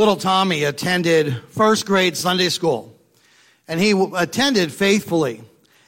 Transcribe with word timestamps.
Little 0.00 0.16
Tommy 0.16 0.64
attended 0.64 1.42
first 1.50 1.84
grade 1.84 2.16
Sunday 2.16 2.48
school, 2.48 2.98
and 3.68 3.78
he 3.78 3.90
attended 4.16 4.72
faithfully. 4.72 5.42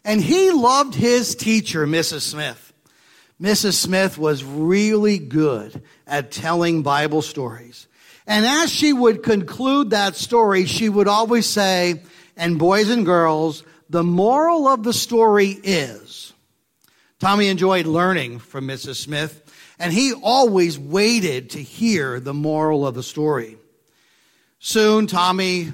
And 0.04 0.20
he 0.20 0.50
loved 0.50 0.94
his 0.94 1.34
teacher, 1.34 1.86
Mrs. 1.86 2.20
Smith. 2.20 2.74
Mrs. 3.40 3.72
Smith 3.72 4.18
was 4.18 4.44
really 4.44 5.16
good 5.18 5.80
at 6.06 6.30
telling 6.30 6.82
Bible 6.82 7.22
stories. 7.22 7.86
And 8.26 8.44
as 8.44 8.70
she 8.70 8.92
would 8.92 9.22
conclude 9.22 9.88
that 9.90 10.14
story, 10.14 10.66
she 10.66 10.90
would 10.90 11.08
always 11.08 11.46
say, 11.46 12.02
and 12.36 12.58
boys 12.58 12.90
and 12.90 13.06
girls, 13.06 13.64
the 13.88 14.04
moral 14.04 14.68
of 14.68 14.82
the 14.82 14.92
story 14.92 15.58
is. 15.64 16.34
Tommy 17.18 17.48
enjoyed 17.48 17.86
learning 17.86 18.40
from 18.40 18.68
Mrs. 18.68 18.96
Smith, 18.96 19.42
and 19.78 19.90
he 19.90 20.12
always 20.12 20.78
waited 20.78 21.48
to 21.52 21.62
hear 21.62 22.20
the 22.20 22.34
moral 22.34 22.86
of 22.86 22.94
the 22.94 23.02
story. 23.02 23.56
Soon, 24.64 25.08
Tommy 25.08 25.72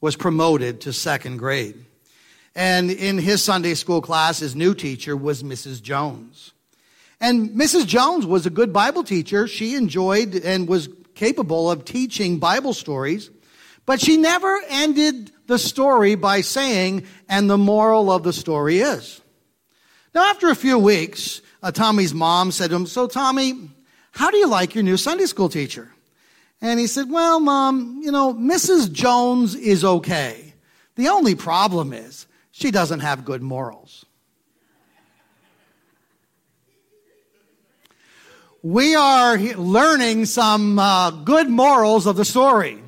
was 0.00 0.14
promoted 0.14 0.82
to 0.82 0.92
second 0.92 1.38
grade. 1.38 1.74
And 2.54 2.88
in 2.88 3.18
his 3.18 3.42
Sunday 3.42 3.74
school 3.74 4.00
class, 4.00 4.38
his 4.38 4.54
new 4.54 4.72
teacher 4.72 5.16
was 5.16 5.42
Mrs. 5.42 5.82
Jones. 5.82 6.52
And 7.20 7.50
Mrs. 7.50 7.88
Jones 7.88 8.24
was 8.24 8.46
a 8.46 8.50
good 8.50 8.72
Bible 8.72 9.02
teacher. 9.02 9.48
She 9.48 9.74
enjoyed 9.74 10.36
and 10.36 10.68
was 10.68 10.88
capable 11.16 11.68
of 11.68 11.84
teaching 11.84 12.38
Bible 12.38 12.72
stories. 12.72 13.30
But 13.84 14.00
she 14.00 14.16
never 14.16 14.60
ended 14.68 15.32
the 15.48 15.58
story 15.58 16.14
by 16.14 16.42
saying, 16.42 17.08
and 17.28 17.50
the 17.50 17.58
moral 17.58 18.12
of 18.12 18.22
the 18.22 18.32
story 18.32 18.78
is. 18.78 19.20
Now, 20.14 20.30
after 20.30 20.50
a 20.50 20.54
few 20.54 20.78
weeks, 20.78 21.42
uh, 21.64 21.72
Tommy's 21.72 22.14
mom 22.14 22.52
said 22.52 22.70
to 22.70 22.76
him, 22.76 22.86
So, 22.86 23.08
Tommy, 23.08 23.70
how 24.12 24.30
do 24.30 24.36
you 24.36 24.46
like 24.46 24.76
your 24.76 24.84
new 24.84 24.96
Sunday 24.96 25.26
school 25.26 25.48
teacher? 25.48 25.90
And 26.64 26.80
he 26.80 26.86
said, 26.86 27.10
Well, 27.10 27.40
Mom, 27.40 28.00
you 28.02 28.10
know, 28.10 28.32
Mrs. 28.32 28.90
Jones 28.90 29.54
is 29.54 29.84
okay. 29.84 30.54
The 30.94 31.08
only 31.08 31.34
problem 31.34 31.92
is 31.92 32.26
she 32.52 32.70
doesn't 32.70 33.00
have 33.00 33.26
good 33.26 33.42
morals. 33.42 34.06
We 38.62 38.94
are 38.94 39.36
learning 39.36 40.24
some 40.24 40.78
uh, 40.78 41.10
good 41.10 41.50
morals 41.50 42.06
of 42.06 42.16
the 42.16 42.24
story, 42.24 42.78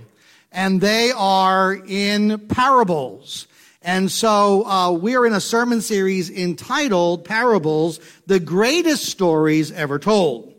and 0.51 0.81
they 0.81 1.13
are 1.15 1.75
in 1.75 2.49
parables. 2.49 3.47
And 3.83 4.11
so 4.11 4.65
uh, 4.67 4.93
we 4.93 5.17
are 5.17 5.27
in 5.27 5.35
a 5.35 5.41
sermon 5.41 5.83
series 5.83 6.31
entitled 6.31 7.27
Parables, 7.27 8.01
the 8.25 8.41
greatest 8.41 9.05
stories 9.05 9.71
ever 9.71 9.99
told. 9.99 10.56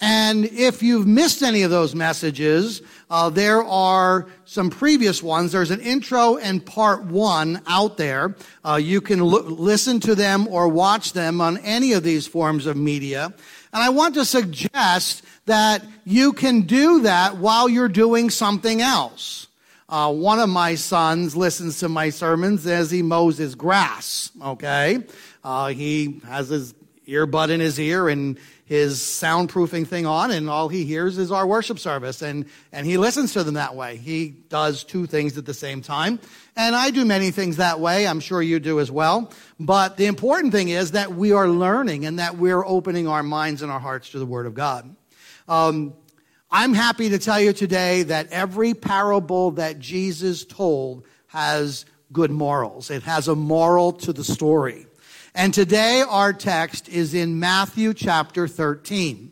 And 0.00 0.44
if 0.44 0.80
you've 0.80 1.08
missed 1.08 1.42
any 1.42 1.62
of 1.62 1.72
those 1.72 1.94
messages, 1.94 2.82
uh, 3.10 3.30
there 3.30 3.64
are 3.64 4.26
some 4.44 4.70
previous 4.70 5.22
ones. 5.22 5.50
There's 5.50 5.72
an 5.72 5.80
intro 5.80 6.36
and 6.36 6.64
part 6.64 7.04
one 7.04 7.60
out 7.66 7.96
there. 7.96 8.36
Uh, 8.64 8.76
you 8.76 9.00
can 9.00 9.18
l- 9.18 9.42
listen 9.42 9.98
to 10.00 10.14
them 10.14 10.46
or 10.48 10.68
watch 10.68 11.14
them 11.14 11.40
on 11.40 11.58
any 11.58 11.94
of 11.94 12.04
these 12.04 12.28
forms 12.28 12.66
of 12.66 12.76
media. 12.76 13.32
And 13.72 13.82
I 13.82 13.88
want 13.88 14.14
to 14.14 14.24
suggest 14.24 15.24
that 15.46 15.84
you 16.04 16.32
can 16.32 16.62
do 16.62 17.00
that 17.00 17.38
while 17.38 17.68
you're 17.68 17.88
doing 17.88 18.30
something 18.30 18.80
else. 18.80 19.48
Uh, 19.88 20.12
one 20.12 20.38
of 20.38 20.48
my 20.48 20.74
sons 20.74 21.34
listens 21.34 21.80
to 21.80 21.88
my 21.88 22.10
sermons 22.10 22.66
as 22.66 22.90
he 22.90 23.02
mows 23.02 23.38
his 23.38 23.54
grass. 23.54 24.30
Okay, 24.40 25.02
uh, 25.42 25.68
he 25.68 26.20
has 26.26 26.50
his 26.50 26.74
earbud 27.08 27.48
in 27.48 27.58
his 27.58 27.80
ear 27.80 28.08
and 28.08 28.38
his 28.68 28.98
soundproofing 28.98 29.86
thing 29.86 30.04
on 30.04 30.30
and 30.30 30.50
all 30.50 30.68
he 30.68 30.84
hears 30.84 31.16
is 31.16 31.32
our 31.32 31.46
worship 31.46 31.78
service 31.78 32.20
and, 32.20 32.44
and 32.70 32.86
he 32.86 32.98
listens 32.98 33.32
to 33.32 33.42
them 33.42 33.54
that 33.54 33.74
way. 33.74 33.96
He 33.96 34.28
does 34.28 34.84
two 34.84 35.06
things 35.06 35.38
at 35.38 35.46
the 35.46 35.54
same 35.54 35.80
time. 35.80 36.20
And 36.54 36.76
I 36.76 36.90
do 36.90 37.06
many 37.06 37.30
things 37.30 37.56
that 37.56 37.80
way. 37.80 38.06
I'm 38.06 38.20
sure 38.20 38.42
you 38.42 38.60
do 38.60 38.78
as 38.78 38.90
well. 38.90 39.32
But 39.58 39.96
the 39.96 40.04
important 40.04 40.52
thing 40.52 40.68
is 40.68 40.90
that 40.90 41.14
we 41.14 41.32
are 41.32 41.48
learning 41.48 42.04
and 42.04 42.18
that 42.18 42.36
we're 42.36 42.62
opening 42.62 43.08
our 43.08 43.22
minds 43.22 43.62
and 43.62 43.72
our 43.72 43.80
hearts 43.80 44.10
to 44.10 44.18
the 44.18 44.26
Word 44.26 44.44
of 44.44 44.52
God. 44.52 44.94
Um, 45.48 45.94
I'm 46.50 46.74
happy 46.74 47.08
to 47.08 47.18
tell 47.18 47.40
you 47.40 47.54
today 47.54 48.02
that 48.02 48.30
every 48.32 48.74
parable 48.74 49.52
that 49.52 49.78
Jesus 49.78 50.44
told 50.44 51.06
has 51.28 51.86
good 52.12 52.30
morals. 52.30 52.90
It 52.90 53.02
has 53.04 53.28
a 53.28 53.34
moral 53.34 53.92
to 53.92 54.12
the 54.12 54.24
story. 54.24 54.87
And 55.38 55.54
today 55.54 56.00
our 56.02 56.32
text 56.32 56.88
is 56.88 57.14
in 57.14 57.38
Matthew 57.38 57.94
chapter 57.94 58.48
13. 58.48 59.30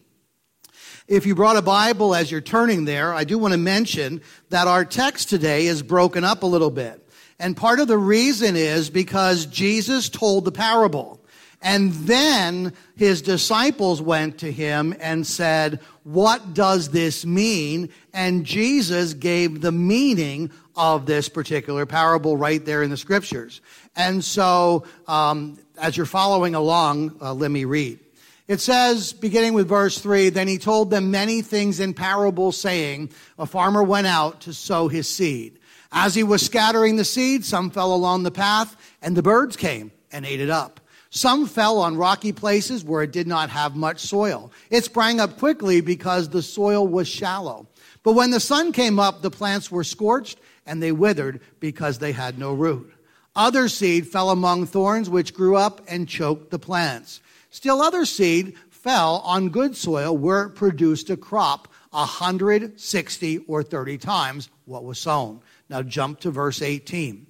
If 1.08 1.26
you 1.26 1.34
brought 1.34 1.56
a 1.56 1.62
Bible 1.62 2.14
as 2.14 2.30
you're 2.30 2.40
turning 2.40 2.84
there, 2.84 3.12
I 3.12 3.24
do 3.24 3.38
want 3.38 3.54
to 3.54 3.58
mention 3.58 4.22
that 4.50 4.68
our 4.68 4.84
text 4.84 5.28
today 5.28 5.66
is 5.66 5.82
broken 5.82 6.22
up 6.22 6.44
a 6.44 6.46
little 6.46 6.70
bit. 6.70 7.04
And 7.40 7.56
part 7.56 7.80
of 7.80 7.88
the 7.88 7.98
reason 7.98 8.54
is 8.54 8.88
because 8.88 9.46
Jesus 9.46 10.08
told 10.08 10.44
the 10.44 10.52
parable. 10.52 11.20
And 11.66 11.90
then 11.92 12.74
his 12.94 13.22
disciples 13.22 14.00
went 14.00 14.38
to 14.38 14.52
him 14.52 14.94
and 15.00 15.26
said, 15.26 15.80
What 16.04 16.54
does 16.54 16.90
this 16.90 17.26
mean? 17.26 17.88
And 18.14 18.46
Jesus 18.46 19.14
gave 19.14 19.62
the 19.62 19.72
meaning 19.72 20.52
of 20.76 21.06
this 21.06 21.28
particular 21.28 21.84
parable 21.84 22.36
right 22.36 22.64
there 22.64 22.84
in 22.84 22.90
the 22.90 22.96
scriptures. 22.96 23.60
And 23.96 24.24
so 24.24 24.84
um, 25.08 25.58
as 25.76 25.96
you're 25.96 26.06
following 26.06 26.54
along, 26.54 27.16
uh, 27.20 27.34
let 27.34 27.50
me 27.50 27.64
read. 27.64 27.98
It 28.46 28.60
says, 28.60 29.12
beginning 29.12 29.54
with 29.54 29.66
verse 29.66 29.98
3, 29.98 30.28
then 30.28 30.46
he 30.46 30.58
told 30.58 30.90
them 30.90 31.10
many 31.10 31.42
things 31.42 31.80
in 31.80 31.94
parables, 31.94 32.56
saying, 32.56 33.10
A 33.40 33.46
farmer 33.46 33.82
went 33.82 34.06
out 34.06 34.42
to 34.42 34.54
sow 34.54 34.86
his 34.86 35.08
seed. 35.08 35.58
As 35.90 36.14
he 36.14 36.22
was 36.22 36.46
scattering 36.46 36.94
the 36.94 37.04
seed, 37.04 37.44
some 37.44 37.70
fell 37.70 37.92
along 37.92 38.22
the 38.22 38.30
path, 38.30 38.76
and 39.02 39.16
the 39.16 39.22
birds 39.22 39.56
came 39.56 39.90
and 40.12 40.24
ate 40.24 40.40
it 40.40 40.50
up. 40.50 40.80
Some 41.16 41.46
fell 41.46 41.78
on 41.78 41.96
rocky 41.96 42.32
places 42.32 42.84
where 42.84 43.02
it 43.02 43.10
did 43.10 43.26
not 43.26 43.48
have 43.48 43.74
much 43.74 44.00
soil. 44.00 44.52
It 44.68 44.84
sprang 44.84 45.18
up 45.18 45.38
quickly 45.38 45.80
because 45.80 46.28
the 46.28 46.42
soil 46.42 46.86
was 46.86 47.08
shallow. 47.08 47.68
But 48.02 48.12
when 48.12 48.32
the 48.32 48.38
sun 48.38 48.70
came 48.70 48.98
up, 48.98 49.22
the 49.22 49.30
plants 49.30 49.70
were 49.70 49.82
scorched, 49.82 50.38
and 50.66 50.82
they 50.82 50.92
withered 50.92 51.40
because 51.58 51.98
they 51.98 52.12
had 52.12 52.38
no 52.38 52.52
root. 52.52 52.92
Other 53.34 53.68
seed 53.70 54.06
fell 54.06 54.28
among 54.28 54.66
thorns, 54.66 55.08
which 55.08 55.32
grew 55.32 55.56
up 55.56 55.80
and 55.88 56.06
choked 56.06 56.50
the 56.50 56.58
plants. 56.58 57.22
Still 57.48 57.80
other 57.80 58.04
seed 58.04 58.54
fell 58.68 59.22
on 59.24 59.48
good 59.48 59.74
soil 59.74 60.14
where 60.14 60.42
it 60.42 60.50
produced 60.50 61.08
a 61.08 61.16
crop 61.16 61.66
160 61.92 63.38
or 63.46 63.62
30 63.62 63.96
times 63.96 64.50
what 64.66 64.84
was 64.84 64.98
sown. 64.98 65.40
Now 65.70 65.80
jump 65.80 66.20
to 66.20 66.30
verse 66.30 66.60
18. 66.60 67.26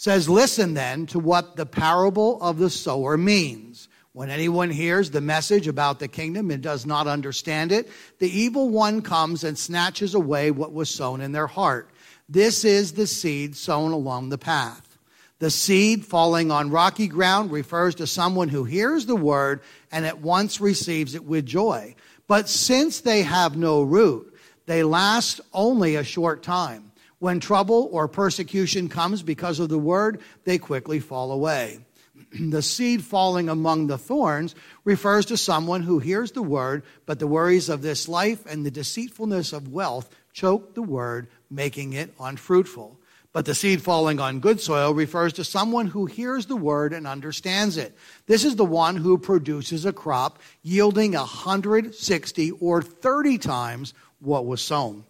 Says, 0.00 0.28
Listen 0.28 0.74
then 0.74 1.06
to 1.06 1.18
what 1.18 1.56
the 1.56 1.66
parable 1.66 2.40
of 2.40 2.58
the 2.58 2.70
sower 2.70 3.16
means. 3.16 3.88
When 4.12 4.30
anyone 4.30 4.70
hears 4.70 5.10
the 5.10 5.20
message 5.20 5.66
about 5.66 5.98
the 5.98 6.06
kingdom 6.06 6.52
and 6.52 6.62
does 6.62 6.86
not 6.86 7.08
understand 7.08 7.72
it, 7.72 7.90
the 8.20 8.30
evil 8.30 8.68
one 8.68 9.02
comes 9.02 9.42
and 9.42 9.58
snatches 9.58 10.14
away 10.14 10.52
what 10.52 10.72
was 10.72 10.88
sown 10.88 11.20
in 11.20 11.32
their 11.32 11.48
heart. 11.48 11.90
This 12.28 12.64
is 12.64 12.92
the 12.92 13.08
seed 13.08 13.56
sown 13.56 13.90
along 13.90 14.28
the 14.28 14.38
path. 14.38 14.96
The 15.40 15.50
seed 15.50 16.04
falling 16.04 16.52
on 16.52 16.70
rocky 16.70 17.08
ground 17.08 17.50
refers 17.50 17.96
to 17.96 18.06
someone 18.06 18.50
who 18.50 18.62
hears 18.62 19.06
the 19.06 19.16
word 19.16 19.62
and 19.90 20.06
at 20.06 20.20
once 20.20 20.60
receives 20.60 21.16
it 21.16 21.24
with 21.24 21.44
joy. 21.44 21.96
But 22.28 22.48
since 22.48 23.00
they 23.00 23.22
have 23.22 23.56
no 23.56 23.82
root, 23.82 24.32
they 24.66 24.84
last 24.84 25.40
only 25.52 25.96
a 25.96 26.04
short 26.04 26.44
time. 26.44 26.87
When 27.18 27.40
trouble 27.40 27.88
or 27.90 28.06
persecution 28.06 28.88
comes 28.88 29.22
because 29.22 29.58
of 29.58 29.68
the 29.68 29.78
word, 29.78 30.20
they 30.44 30.58
quickly 30.58 31.00
fall 31.00 31.32
away. 31.32 31.80
the 32.40 32.62
seed 32.62 33.02
falling 33.02 33.48
among 33.48 33.86
the 33.86 33.98
thorns 33.98 34.54
refers 34.84 35.26
to 35.26 35.36
someone 35.36 35.82
who 35.82 35.98
hears 35.98 36.32
the 36.32 36.42
word, 36.42 36.84
but 37.06 37.18
the 37.18 37.26
worries 37.26 37.68
of 37.68 37.82
this 37.82 38.08
life 38.08 38.46
and 38.46 38.64
the 38.64 38.70
deceitfulness 38.70 39.52
of 39.52 39.68
wealth 39.68 40.14
choke 40.32 40.74
the 40.74 40.82
word, 40.82 41.28
making 41.50 41.92
it 41.92 42.14
unfruitful. 42.20 42.98
But 43.32 43.44
the 43.44 43.54
seed 43.54 43.82
falling 43.82 44.20
on 44.20 44.40
good 44.40 44.60
soil 44.60 44.94
refers 44.94 45.34
to 45.34 45.44
someone 45.44 45.88
who 45.88 46.06
hears 46.06 46.46
the 46.46 46.56
word 46.56 46.92
and 46.92 47.06
understands 47.06 47.76
it. 47.76 47.96
This 48.26 48.44
is 48.44 48.56
the 48.56 48.64
one 48.64 48.96
who 48.96 49.18
produces 49.18 49.84
a 49.84 49.92
crop 49.92 50.38
yielding 50.62 51.12
160 51.12 52.50
or 52.52 52.82
30 52.82 53.38
times 53.38 53.92
what 54.20 54.46
was 54.46 54.62
sown. 54.62 55.04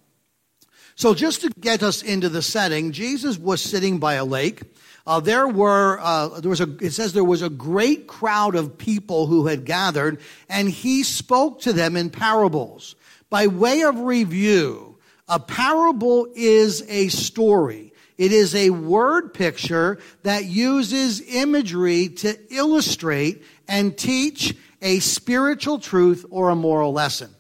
So, 0.98 1.14
just 1.14 1.42
to 1.42 1.50
get 1.60 1.84
us 1.84 2.02
into 2.02 2.28
the 2.28 2.42
setting, 2.42 2.90
Jesus 2.90 3.38
was 3.38 3.60
sitting 3.62 4.00
by 4.00 4.14
a 4.14 4.24
lake. 4.24 4.62
Uh, 5.06 5.20
there 5.20 5.46
were, 5.46 6.00
uh, 6.00 6.40
there 6.40 6.50
was 6.50 6.60
a, 6.60 6.76
it 6.80 6.90
says 6.90 7.12
there 7.12 7.22
was 7.22 7.40
a 7.40 7.48
great 7.48 8.08
crowd 8.08 8.56
of 8.56 8.76
people 8.76 9.28
who 9.28 9.46
had 9.46 9.64
gathered, 9.64 10.20
and 10.48 10.68
he 10.68 11.04
spoke 11.04 11.60
to 11.60 11.72
them 11.72 11.96
in 11.96 12.10
parables. 12.10 12.96
By 13.30 13.46
way 13.46 13.82
of 13.82 14.00
review, 14.00 14.98
a 15.28 15.38
parable 15.38 16.26
is 16.34 16.82
a 16.88 17.06
story 17.06 17.92
it 18.16 18.32
is 18.32 18.52
a 18.56 18.70
word 18.70 19.32
picture 19.32 20.00
that 20.24 20.46
uses 20.46 21.20
imagery 21.20 22.08
to 22.08 22.36
illustrate 22.52 23.44
and 23.68 23.96
teach 23.96 24.56
a 24.82 24.98
spiritual 24.98 25.78
truth 25.78 26.26
or 26.28 26.48
a 26.48 26.56
moral 26.56 26.92
lesson. 26.92 27.32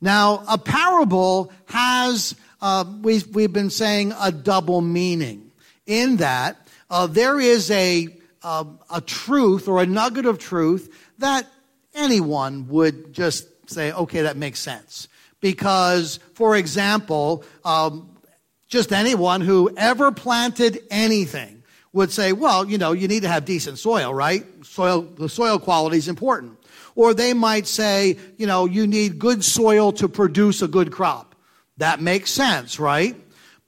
Now, 0.00 0.44
a 0.48 0.56
parable 0.56 1.52
has 1.66 2.34
uh, 2.60 2.84
we, 3.02 3.22
we've 3.32 3.52
been 3.52 3.70
saying 3.70 4.12
a 4.18 4.32
double 4.32 4.80
meaning 4.80 5.50
in 5.86 6.16
that 6.16 6.56
uh, 6.90 7.06
there 7.06 7.38
is 7.38 7.70
a, 7.70 8.08
uh, 8.42 8.64
a 8.90 9.00
truth 9.00 9.68
or 9.68 9.82
a 9.82 9.86
nugget 9.86 10.26
of 10.26 10.38
truth 10.38 10.94
that 11.18 11.46
anyone 11.94 12.68
would 12.68 13.12
just 13.12 13.46
say, 13.70 13.92
okay, 13.92 14.22
that 14.22 14.36
makes 14.36 14.60
sense. 14.60 15.08
Because, 15.40 16.18
for 16.34 16.56
example, 16.56 17.44
um, 17.64 18.16
just 18.68 18.92
anyone 18.92 19.40
who 19.40 19.70
ever 19.76 20.10
planted 20.10 20.80
anything 20.90 21.62
would 21.92 22.10
say, 22.10 22.32
well, 22.32 22.68
you 22.68 22.78
know, 22.78 22.92
you 22.92 23.08
need 23.08 23.22
to 23.22 23.28
have 23.28 23.44
decent 23.44 23.78
soil, 23.78 24.12
right? 24.12 24.44
Soil, 24.64 25.02
the 25.02 25.28
soil 25.28 25.58
quality 25.58 25.96
is 25.96 26.08
important. 26.08 26.58
Or 26.94 27.14
they 27.14 27.32
might 27.34 27.66
say, 27.66 28.18
you 28.36 28.46
know, 28.46 28.66
you 28.66 28.86
need 28.86 29.18
good 29.18 29.44
soil 29.44 29.92
to 29.92 30.08
produce 30.08 30.62
a 30.62 30.68
good 30.68 30.90
crop. 30.90 31.34
That 31.78 32.00
makes 32.00 32.30
sense, 32.30 32.78
right? 32.78 33.16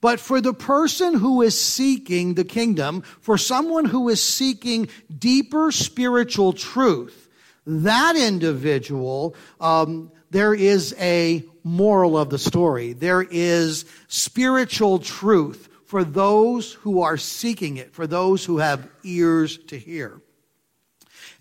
But 0.01 0.19
for 0.19 0.41
the 0.41 0.53
person 0.53 1.13
who 1.13 1.41
is 1.41 1.59
seeking 1.59 2.33
the 2.33 2.43
kingdom, 2.43 3.01
for 3.01 3.37
someone 3.37 3.85
who 3.85 4.09
is 4.09 4.21
seeking 4.21 4.89
deeper 5.15 5.71
spiritual 5.71 6.53
truth, 6.53 7.29
that 7.65 8.15
individual, 8.15 9.35
um, 9.59 10.11
there 10.31 10.53
is 10.53 10.95
a 10.99 11.43
moral 11.63 12.17
of 12.17 12.29
the 12.29 12.39
story. 12.39 12.93
There 12.93 13.21
is 13.21 13.85
spiritual 14.07 14.99
truth 14.99 15.69
for 15.85 16.03
those 16.03 16.73
who 16.73 17.01
are 17.01 17.17
seeking 17.17 17.77
it, 17.77 17.93
for 17.93 18.07
those 18.07 18.43
who 18.43 18.57
have 18.57 18.87
ears 19.03 19.57
to 19.67 19.77
hear. 19.77 20.21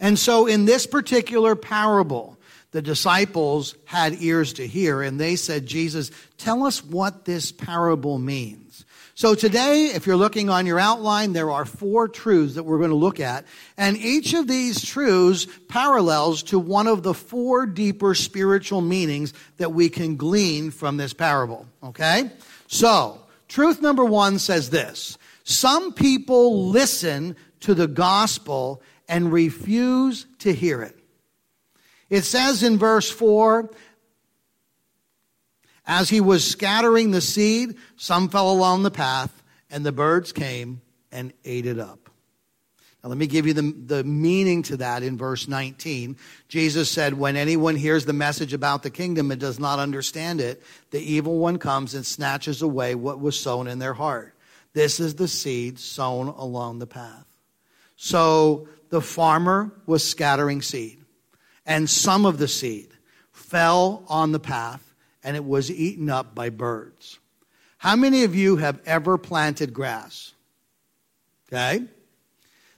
And 0.00 0.18
so 0.18 0.46
in 0.46 0.64
this 0.64 0.86
particular 0.86 1.54
parable, 1.54 2.38
the 2.72 2.82
disciples 2.82 3.74
had 3.84 4.22
ears 4.22 4.54
to 4.54 4.66
hear 4.66 5.02
and 5.02 5.18
they 5.18 5.36
said, 5.36 5.66
Jesus, 5.66 6.10
tell 6.38 6.64
us 6.64 6.84
what 6.84 7.24
this 7.24 7.50
parable 7.52 8.18
means. 8.18 8.84
So 9.20 9.34
today, 9.34 9.86
if 9.86 10.06
you're 10.06 10.16
looking 10.16 10.48
on 10.48 10.64
your 10.64 10.78
outline, 10.78 11.34
there 11.34 11.50
are 11.50 11.66
four 11.66 12.08
truths 12.08 12.54
that 12.54 12.62
we're 12.62 12.78
going 12.78 12.88
to 12.88 12.96
look 12.96 13.20
at. 13.20 13.44
And 13.76 13.98
each 13.98 14.32
of 14.32 14.46
these 14.46 14.82
truths 14.82 15.46
parallels 15.68 16.42
to 16.44 16.58
one 16.58 16.86
of 16.86 17.02
the 17.02 17.12
four 17.12 17.66
deeper 17.66 18.14
spiritual 18.14 18.80
meanings 18.80 19.34
that 19.58 19.72
we 19.72 19.90
can 19.90 20.16
glean 20.16 20.70
from 20.70 20.96
this 20.96 21.12
parable. 21.12 21.66
Okay? 21.82 22.30
So, 22.66 23.20
truth 23.48 23.82
number 23.82 24.04
one 24.04 24.38
says 24.38 24.70
this. 24.70 25.18
Some 25.44 25.92
people 25.92 26.68
listen 26.68 27.36
to 27.60 27.74
the 27.74 27.88
gospel 27.88 28.80
and 29.06 29.32
refuse 29.32 30.24
to 30.38 30.54
hear 30.54 30.82
it. 30.82 30.99
It 32.10 32.24
says 32.24 32.62
in 32.62 32.76
verse 32.76 33.10
4 33.10 33.70
As 35.86 36.10
he 36.10 36.20
was 36.20 36.44
scattering 36.44 37.12
the 37.12 37.20
seed, 37.20 37.76
some 37.96 38.28
fell 38.28 38.50
along 38.50 38.82
the 38.82 38.90
path, 38.90 39.42
and 39.70 39.86
the 39.86 39.92
birds 39.92 40.32
came 40.32 40.82
and 41.10 41.32
ate 41.44 41.66
it 41.66 41.78
up. 41.78 42.10
Now, 43.02 43.08
let 43.08 43.18
me 43.18 43.26
give 43.26 43.46
you 43.46 43.54
the, 43.54 43.62
the 43.62 44.04
meaning 44.04 44.62
to 44.64 44.76
that 44.78 45.02
in 45.02 45.16
verse 45.16 45.48
19. 45.48 46.18
Jesus 46.48 46.90
said, 46.90 47.14
When 47.14 47.34
anyone 47.34 47.76
hears 47.76 48.04
the 48.04 48.12
message 48.12 48.52
about 48.52 48.82
the 48.82 48.90
kingdom 48.90 49.30
and 49.30 49.40
does 49.40 49.58
not 49.58 49.78
understand 49.78 50.40
it, 50.40 50.62
the 50.90 51.00
evil 51.00 51.38
one 51.38 51.58
comes 51.58 51.94
and 51.94 52.04
snatches 52.04 52.60
away 52.60 52.94
what 52.94 53.18
was 53.18 53.40
sown 53.40 53.68
in 53.68 53.78
their 53.78 53.94
heart. 53.94 54.34
This 54.74 55.00
is 55.00 55.14
the 55.14 55.28
seed 55.28 55.78
sown 55.78 56.28
along 56.28 56.78
the 56.78 56.86
path. 56.86 57.26
So 57.96 58.68
the 58.90 59.00
farmer 59.00 59.72
was 59.86 60.06
scattering 60.06 60.60
seed, 60.60 60.99
and 61.70 61.88
some 61.88 62.26
of 62.26 62.38
the 62.38 62.48
seed 62.48 62.88
fell 63.30 64.02
on 64.08 64.32
the 64.32 64.40
path, 64.40 64.92
and 65.22 65.36
it 65.36 65.44
was 65.44 65.70
eaten 65.70 66.10
up 66.10 66.34
by 66.34 66.50
birds. 66.50 67.20
How 67.78 67.94
many 67.94 68.24
of 68.24 68.34
you 68.34 68.56
have 68.56 68.80
ever 68.86 69.16
planted 69.16 69.72
grass? 69.72 70.34
Okay? 71.46 71.84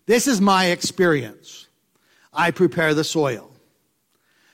This 0.05 0.27
is 0.27 0.43
my 0.43 0.67
experience. 0.67 1.69
I 2.35 2.51
prepare 2.51 2.93
the 2.93 3.03
soil. 3.03 3.51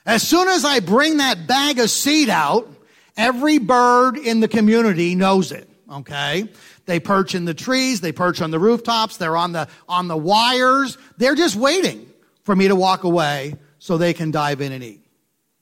As 0.06 0.22
soon 0.22 0.46
as 0.46 0.64
I 0.64 0.78
bring 0.78 1.16
that 1.16 1.48
bag 1.48 1.80
of 1.80 1.90
seed 1.90 2.28
out, 2.30 2.72
every 3.16 3.58
bird 3.58 4.16
in 4.16 4.38
the 4.38 4.48
community 4.48 5.16
knows 5.16 5.50
it. 5.50 5.68
Okay? 5.90 6.48
They 6.86 7.00
perch 7.00 7.34
in 7.34 7.44
the 7.44 7.54
trees, 7.54 8.02
they 8.02 8.12
perch 8.12 8.40
on 8.40 8.52
the 8.52 8.60
rooftops, 8.60 9.16
they're 9.16 9.36
on 9.36 9.50
the, 9.50 9.66
on 9.88 10.06
the 10.06 10.16
wires. 10.16 10.96
They're 11.16 11.34
just 11.34 11.56
waiting 11.56 12.08
for 12.44 12.54
me 12.54 12.68
to 12.68 12.76
walk 12.76 13.02
away 13.02 13.56
so 13.78 13.96
they 13.96 14.12
can 14.12 14.30
dive 14.30 14.60
in 14.60 14.72
and 14.72 14.82
eat. 14.82 15.04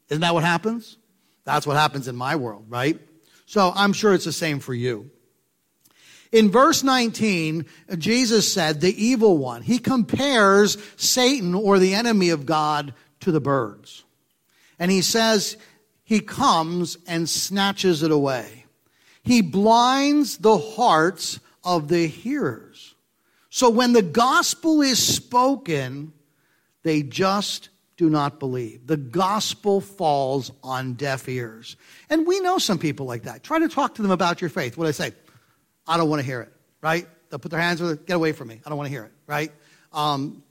Isn't 0.08 0.20
that 0.20 0.34
what 0.34 0.44
happens? 0.44 0.98
That's 1.44 1.66
what 1.66 1.76
happens 1.76 2.08
in 2.08 2.16
my 2.16 2.36
world, 2.36 2.66
right? 2.68 3.00
So 3.46 3.72
I'm 3.74 3.92
sure 3.92 4.14
it's 4.14 4.24
the 4.24 4.32
same 4.32 4.60
for 4.60 4.74
you. 4.74 5.10
In 6.32 6.50
verse 6.50 6.82
19, 6.82 7.66
Jesus 7.98 8.52
said, 8.52 8.80
the 8.80 9.04
evil 9.04 9.38
one, 9.38 9.62
he 9.62 9.78
compares 9.78 10.76
Satan 10.96 11.54
or 11.54 11.78
the 11.78 11.94
enemy 11.94 12.30
of 12.30 12.46
God 12.46 12.94
to 13.20 13.30
the 13.30 13.40
birds. 13.40 14.04
And 14.78 14.90
he 14.90 15.02
says, 15.02 15.56
he 16.02 16.20
comes 16.20 16.98
and 17.06 17.28
snatches 17.28 18.02
it 18.02 18.10
away. 18.10 18.66
He 19.22 19.40
blinds 19.40 20.38
the 20.38 20.58
hearts 20.58 21.40
of 21.64 21.88
the 21.88 22.06
hearers. 22.06 22.94
So 23.48 23.70
when 23.70 23.92
the 23.92 24.02
gospel 24.02 24.82
is 24.82 25.04
spoken, 25.04 26.12
they 26.82 27.02
just 27.02 27.70
do 27.96 28.10
not 28.10 28.38
believe. 28.38 28.87
The 28.87 28.96
gospel 28.96 29.81
falls 29.81 30.52
on 30.62 30.94
deaf 30.94 31.28
ears. 31.28 31.76
And 32.10 32.26
we 32.26 32.40
know 32.40 32.58
some 32.58 32.78
people 32.78 33.06
like 33.06 33.22
that. 33.22 33.43
Try 33.43 33.58
to 33.60 33.69
talk 33.69 33.94
to 33.96 34.02
them 34.02 34.10
about 34.10 34.40
your 34.40 34.50
faith. 34.50 34.76
What 34.76 34.84
do 34.84 34.88
I 34.88 34.93
say? 34.93 35.12
I 35.87 35.96
don't 35.96 36.08
want 36.08 36.20
to 36.20 36.26
hear 36.26 36.43
it, 36.43 36.52
right? 36.82 37.06
They'll 37.31 37.38
put 37.38 37.50
their 37.50 37.60
hands 37.60 37.81
it, 37.81 38.06
get 38.06 38.14
away 38.16 38.32
from 38.32 38.48
me. 38.48 38.60
I 38.64 38.69
don't 38.69 38.78
want 38.78 38.87
to 38.87 38.90
hear 38.93 39.04
it, 39.04 39.12
right? 39.26 39.50
Um, 39.93 40.43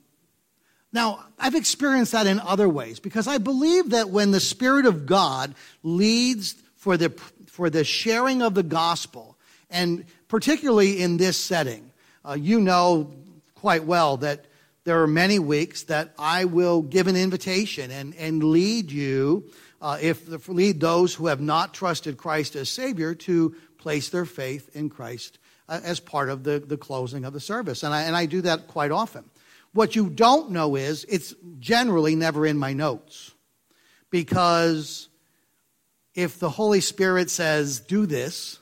now, 0.92 1.26
I've 1.38 1.56
experienced 1.56 2.14
that 2.14 2.26
in 2.26 2.40
other 2.40 2.70
ways 2.70 3.00
because 3.00 3.28
I 3.28 3.38
believe 3.38 3.92
that 3.92 4.10
when 4.10 4.32
the 4.32 4.40
Spirit 4.40 4.86
of 4.86 5.06
God 5.06 5.54
leads 5.84 6.56
for 6.76 6.98
the 6.98 7.10
for 7.48 7.70
the 7.70 7.84
sharing 7.84 8.42
of 8.42 8.54
the 8.54 8.64
gospel, 8.64 9.38
and 9.70 10.06
particularly 10.28 11.02
in 11.02 11.18
this 11.18 11.38
setting. 11.38 11.92
Uh, 12.28 12.34
you 12.34 12.60
know 12.60 13.14
quite 13.54 13.84
well 13.84 14.18
that 14.18 14.46
there 14.86 15.02
are 15.02 15.08
many 15.08 15.40
weeks 15.40 15.84
that 15.84 16.14
I 16.18 16.46
will 16.46 16.84
give 16.84 17.08
an 17.08 17.16
invitation 17.16 17.92
and, 17.92 18.16
and 18.16 18.44
lead 18.44 18.92
you, 18.92 19.50
uh, 19.82 19.98
if 20.00 20.48
lead 20.48 20.80
those 20.80 21.14
who 21.14 21.28
have 21.28 21.42
not 21.42 21.74
trusted 21.74 22.18
Christ 22.18 22.56
as 22.56 22.70
Savior 22.70 23.16
to 23.16 23.56
place 23.80 24.10
their 24.10 24.26
faith 24.26 24.76
in 24.76 24.90
Christ 24.90 25.40
uh, 25.68 25.82
as 25.84 26.00
part 26.00 26.30
of 26.30 26.44
the, 26.44 26.60
the 26.60 26.78
closing 26.78 27.26
of 27.26 27.34
the 27.34 27.40
service. 27.40 27.84
And 27.84 27.94
I, 27.94 28.04
and 28.04 28.16
I 28.16 28.28
do 28.28 28.42
that 28.42 28.68
quite 28.68 28.92
often. 28.92 29.26
What 29.74 29.96
you 29.96 30.10
don't 30.10 30.52
know 30.52 30.76
is 30.76 31.04
it's 31.10 31.34
generally 31.60 32.16
never 32.16 32.46
in 32.46 32.58
my 32.58 32.74
notes 32.74 33.34
because 34.12 35.10
if 36.14 36.40
the 36.40 36.50
Holy 36.50 36.80
Spirit 36.80 37.30
says, 37.30 37.80
do 37.80 38.06
this, 38.06 38.60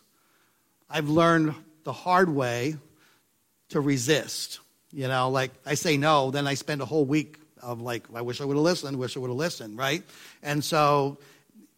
I've 0.90 1.10
learned 1.10 1.54
the 1.84 1.94
hard 1.94 2.30
way 2.30 2.78
to 3.70 3.82
resist. 3.82 4.60
You 4.94 5.08
know, 5.08 5.30
like 5.30 5.52
I 5.66 5.74
say 5.74 5.98
no, 5.98 6.30
then 6.30 6.48
I 6.48 6.54
spend 6.54 6.82
a 6.82 6.86
whole 6.86 7.06
week 7.06 7.40
of 7.62 7.82
like, 7.82 8.06
I 8.14 8.22
wish 8.22 8.42
I 8.42 8.46
would 8.46 8.56
have 8.56 8.64
listened, 8.64 8.98
wish 8.98 9.18
I 9.18 9.20
would 9.20 9.30
have 9.30 9.38
listened, 9.38 9.78
right? 9.78 10.04
And 10.44 10.64
so, 10.64 11.18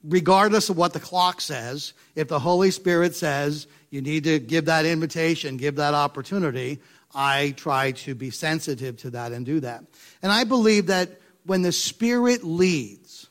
regardless 0.03 0.69
of 0.69 0.77
what 0.77 0.93
the 0.93 0.99
clock 0.99 1.39
says, 1.39 1.93
if 2.15 2.27
the 2.27 2.39
Holy 2.39 2.71
Spirit 2.71 3.15
says 3.15 3.67
you 3.89 4.01
need 4.01 4.25
to 4.25 4.39
give 4.39 4.65
that 4.65 4.85
invitation, 4.85 5.55
give 5.55 5.75
that 5.77 5.93
opportunity, 5.93 6.79
I 7.13 7.53
try 7.55 7.91
to 7.91 8.13
be 8.13 8.31
sensitive 8.31 8.97
to 8.97 9.11
that 9.11 9.31
and 9.31 9.45
do 9.45 9.61
that. 9.61 9.85
And 10.21 10.31
I 10.31 10.43
believe 10.43 10.87
that 10.87 11.21
when 11.45 11.61
the 11.61 11.71
Spirit 11.71 12.43
leads, 12.43 13.29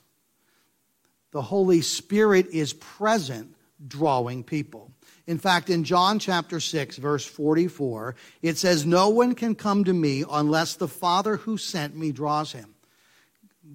the 1.32 1.42
Holy 1.42 1.82
Spirit 1.82 2.46
is 2.52 2.72
present 2.72 3.54
drawing 3.86 4.44
people. 4.44 4.92
In 5.26 5.38
fact, 5.38 5.71
in 5.71 5.85
John 5.85 6.19
chapter 6.19 6.61
6, 6.61 6.99
verse 6.99 7.25
44, 7.25 8.14
it 8.43 8.59
says, 8.59 8.85
No 8.85 9.09
one 9.09 9.35
can 9.35 9.54
come 9.54 9.85
to 9.85 9.93
me 9.93 10.25
unless 10.31 10.75
the 10.75 10.88
Father 10.88 11.37
who 11.37 11.57
sent 11.57 11.97
me 11.97 12.12
draws 12.12 12.52
him. 12.52 12.75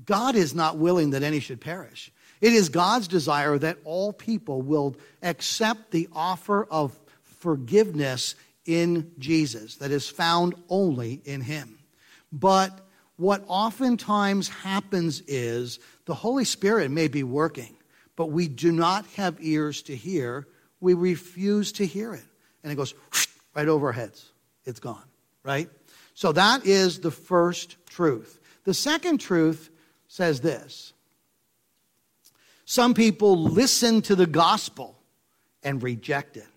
God 0.06 0.36
is 0.36 0.54
not 0.54 0.78
willing 0.78 1.12
that 1.12 1.24
any 1.24 1.40
should 1.40 1.60
perish. 1.60 2.12
It 2.42 2.54
is 2.54 2.70
God's 2.70 3.08
desire 3.08 3.58
that 3.58 3.80
all 3.84 4.14
people 4.14 4.62
will 4.62 4.96
accept 5.22 5.92
the 5.92 6.08
offer 6.14 6.66
of 6.70 6.98
forgiveness 7.24 8.36
in 8.66 9.12
Jesus 9.18 9.78
that 9.78 9.92
is 9.92 10.08
found 10.08 10.54
only 10.70 11.22
in 11.26 11.42
Him. 11.42 11.80
But 12.32 12.80
what 13.18 13.44
oftentimes 13.48 14.48
happens 14.48 15.22
is 15.28 15.80
the 16.06 16.14
Holy 16.14 16.46
Spirit 16.46 16.92
may 16.92 17.08
be 17.08 17.24
working, 17.24 17.76
but 18.16 18.28
we 18.28 18.48
do 18.48 18.72
not 18.72 19.06
have 19.16 19.38
ears 19.40 19.82
to 19.84 19.96
hear. 19.96 20.48
We 20.80 20.94
refuse 20.94 21.72
to 21.74 21.86
hear 21.86 22.14
it. 22.14 22.24
And 22.64 22.72
it 22.72 22.76
goes 22.76 22.94
right 23.56 23.68
over 23.68 23.88
our 23.88 23.94
heads. 23.94 24.30
It's 24.66 24.80
gone, 24.80 25.04
right? 25.44 25.70
So 26.14 26.32
that 26.34 26.66
is 26.66 27.00
the 27.00 27.12
first 27.12 27.78
truth. 27.88 28.40
The 28.66 28.74
second 28.74 29.20
truth 29.20 29.70
says 30.08 30.42
this 30.42 30.94
Some 32.66 32.94
people 32.94 33.38
listen 33.38 34.02
to 34.04 34.16
the 34.16 34.28
gospel 34.28 34.98
and 35.64 35.82
reject 35.82 36.38
it. 36.38 36.48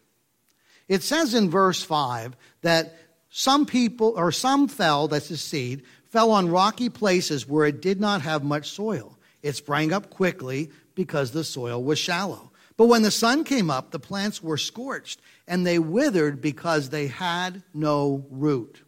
It 0.89 1.03
says 1.03 1.35
in 1.35 1.51
verse 1.51 1.83
5 1.83 2.37
that 2.63 2.97
some 3.31 3.65
people, 3.65 4.15
or 4.17 4.31
some 4.31 4.69
fell, 4.69 5.09
that's 5.09 5.29
the 5.29 5.37
seed, 5.37 5.85
fell 6.11 6.31
on 6.33 6.51
rocky 6.51 6.91
places 6.91 7.49
where 7.49 7.67
it 7.67 7.81
did 7.81 8.01
not 8.01 8.21
have 8.23 8.45
much 8.45 8.69
soil. 8.69 9.19
It 9.43 9.57
sprang 9.57 9.93
up 9.93 10.11
quickly 10.11 10.71
because 10.95 11.31
the 11.31 11.45
soil 11.45 11.83
was 11.83 11.99
shallow. 11.99 12.52
But 12.83 12.89
when 12.89 13.03
the 13.03 13.13
sun 13.13 13.45
came 13.45 13.71
up, 13.71 13.93
the 13.93 14.01
plants 14.01 14.43
were 14.43 14.59
scorched, 14.59 15.21
and 15.47 15.65
they 15.65 15.79
withered 15.79 16.43
because 16.43 16.89
they 16.89 17.07
had 17.07 17.63
no 17.73 18.27
root. 18.29 18.83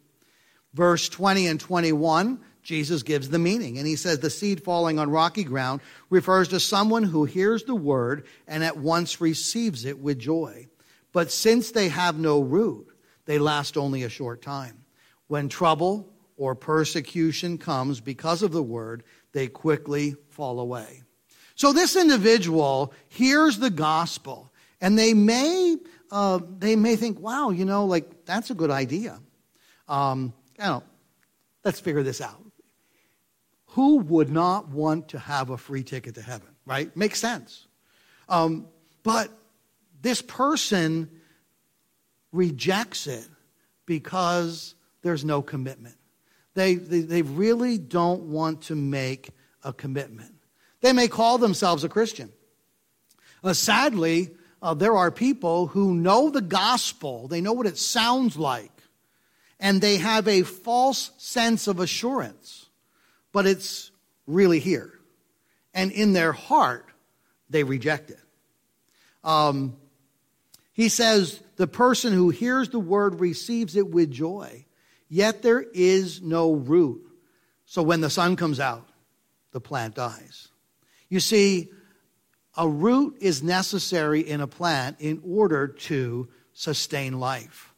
Verse 0.73 1.07
20 1.07 1.47
and 1.47 1.57
21, 1.57 2.41
Jesus 2.61 3.03
gives 3.03 3.29
the 3.29 3.39
meaning, 3.39 3.77
and 3.77 3.87
he 3.87 3.95
says 3.95 4.19
the 4.19 4.29
seed 4.29 4.65
falling 4.65 4.99
on 4.99 5.09
rocky 5.09 5.45
ground 5.45 5.79
refers 6.09 6.49
to 6.49 6.59
someone 6.59 7.03
who 7.03 7.23
hears 7.23 7.63
the 7.63 7.73
word 7.73 8.25
and 8.49 8.65
at 8.65 8.75
once 8.75 9.21
receives 9.21 9.85
it 9.85 9.97
with 9.97 10.19
joy. 10.19 10.67
But 11.13 11.31
since 11.31 11.71
they 11.71 11.87
have 11.87 12.19
no 12.19 12.41
root, 12.41 12.87
they 13.23 13.39
last 13.39 13.77
only 13.77 14.03
a 14.03 14.09
short 14.09 14.41
time. 14.41 14.83
When 15.27 15.47
trouble 15.47 16.11
or 16.35 16.53
persecution 16.53 17.57
comes 17.57 18.01
because 18.01 18.43
of 18.43 18.51
the 18.51 18.61
word, 18.61 19.03
they 19.31 19.47
quickly 19.47 20.17
fall 20.31 20.59
away. 20.59 21.04
So 21.55 21.73
this 21.73 21.95
individual 21.95 22.93
hears 23.07 23.57
the 23.59 23.69
gospel, 23.69 24.51
and 24.81 24.97
they 24.97 25.13
may 25.13 25.77
uh, 26.11 26.39
they 26.59 26.75
may 26.75 26.95
think, 26.95 27.19
"Wow, 27.19 27.49
you 27.49 27.65
know, 27.65 27.85
like 27.85 28.25
that's 28.25 28.49
a 28.49 28.53
good 28.53 28.71
idea." 28.71 29.19
Um, 29.87 30.33
you 30.57 30.63
know, 30.63 30.83
let's 31.63 31.79
figure 31.79 32.03
this 32.03 32.21
out. 32.21 32.41
Who 33.67 33.97
would 33.97 34.29
not 34.29 34.69
want 34.69 35.09
to 35.09 35.19
have 35.19 35.49
a 35.49 35.57
free 35.57 35.83
ticket 35.83 36.15
to 36.15 36.21
heaven? 36.21 36.47
Right? 36.65 36.95
Makes 36.95 37.19
sense. 37.19 37.67
Um, 38.29 38.67
but 39.03 39.29
this 40.01 40.21
person 40.21 41.09
rejects 42.31 43.07
it 43.07 43.27
because 43.85 44.75
there's 45.01 45.25
no 45.25 45.41
commitment. 45.41 45.95
They, 46.53 46.75
they, 46.75 47.01
they 47.01 47.21
really 47.21 47.77
don't 47.77 48.23
want 48.23 48.63
to 48.63 48.75
make 48.75 49.29
a 49.61 49.73
commitment. 49.73 50.34
They 50.85 50.93
may 50.93 51.07
call 51.07 51.39
themselves 51.39 51.83
a 51.83 51.89
Christian. 51.89 52.31
Uh, 53.43 53.53
sadly, 53.53 54.29
uh, 54.61 54.75
there 54.75 54.95
are 54.95 55.09
people 55.09 55.65
who 55.65 55.95
know 55.95 56.29
the 56.29 56.41
gospel, 56.41 57.27
they 57.27 57.41
know 57.41 57.53
what 57.53 57.65
it 57.65 57.79
sounds 57.79 58.37
like, 58.37 58.83
and 59.59 59.81
they 59.81 59.97
have 59.97 60.27
a 60.27 60.43
false 60.43 61.09
sense 61.17 61.67
of 61.67 61.79
assurance, 61.79 62.67
but 63.31 63.47
it's 63.47 63.89
really 64.27 64.59
here. 64.59 64.93
And 65.73 65.91
in 65.91 66.13
their 66.13 66.33
heart, 66.33 66.85
they 67.49 67.63
reject 67.63 68.11
it. 68.11 68.21
Um, 69.23 69.77
he 70.71 70.89
says, 70.89 71.41
The 71.55 71.65
person 71.65 72.13
who 72.13 72.29
hears 72.29 72.69
the 72.69 72.79
word 72.79 73.19
receives 73.19 73.75
it 73.75 73.89
with 73.89 74.11
joy, 74.11 74.67
yet 75.09 75.41
there 75.41 75.65
is 75.73 76.21
no 76.21 76.53
root. 76.53 77.01
So 77.65 77.81
when 77.81 78.01
the 78.01 78.11
sun 78.11 78.35
comes 78.35 78.59
out, 78.59 78.87
the 79.51 79.59
plant 79.59 79.95
dies. 79.95 80.44
You 81.15 81.21
see, 81.21 81.69
a 82.57 82.67
root 82.67 83.19
is 83.21 83.41
necessary 83.41 84.19
in 84.19 84.41
a 84.41 84.47
plant 84.47 84.97
in 84.99 85.21
order 85.23 85.69
to 85.69 86.27
sustain 86.51 87.21
life. 87.21 87.73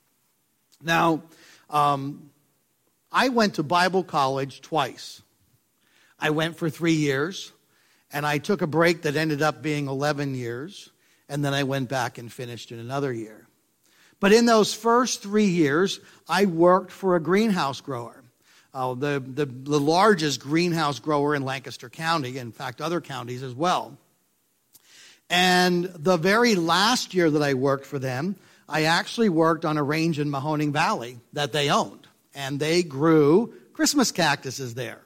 Now, 0.82 1.22
um, 1.70 2.32
I 3.12 3.30
went 3.30 3.54
to 3.54 3.64
Bible 3.64 4.04
college 4.04 4.62
twice. 4.62 5.22
I 6.18 6.32
went 6.32 6.58
for 6.58 6.68
three 6.72 6.96
years, 6.96 7.54
and 8.12 8.26
I 8.26 8.40
took 8.40 8.64
a 8.64 8.68
break 8.68 9.04
that 9.04 9.16
ended 9.16 9.44
up 9.44 9.62
being 9.62 9.88
11 9.88 10.34
years, 10.34 10.90
and 11.30 11.46
then 11.46 11.54
I 11.54 11.62
went 11.62 11.90
back 11.90 12.18
and 12.18 12.34
finished 12.34 12.72
in 12.72 12.80
another 12.80 13.14
year. 13.14 13.48
But 14.20 14.34
in 14.34 14.48
those 14.48 14.74
first 14.74 15.22
three 15.22 15.46
years, 15.46 16.00
I 16.28 16.46
worked 16.46 16.92
for 16.92 17.16
a 17.16 17.22
greenhouse 17.22 17.82
grower 17.82 18.17
uh, 18.78 18.94
the, 18.94 19.20
the, 19.26 19.46
the 19.48 19.80
largest 19.80 20.40
greenhouse 20.40 21.00
grower 21.00 21.34
in 21.34 21.42
Lancaster 21.42 21.90
County, 21.90 22.38
in 22.38 22.52
fact, 22.52 22.80
other 22.80 23.02
counties 23.02 23.42
as 23.42 23.56
well. 23.56 23.98
And 25.32 25.86
the 25.86 26.16
very 26.16 26.54
last 26.54 27.16
year 27.16 27.32
that 27.32 27.42
I 27.42 27.56
worked 27.56 27.88
for 27.88 27.98
them, 27.98 28.36
I 28.70 28.84
actually 28.84 29.30
worked 29.30 29.66
on 29.66 29.78
a 29.78 29.84
range 29.84 30.20
in 30.20 30.30
Mahoning 30.30 30.74
Valley 30.74 31.18
that 31.34 31.54
they 31.54 31.72
owned. 31.72 32.06
And 32.36 32.60
they 32.60 32.84
grew 32.84 33.52
Christmas 33.74 34.12
cactuses 34.12 34.76
there. 34.76 35.02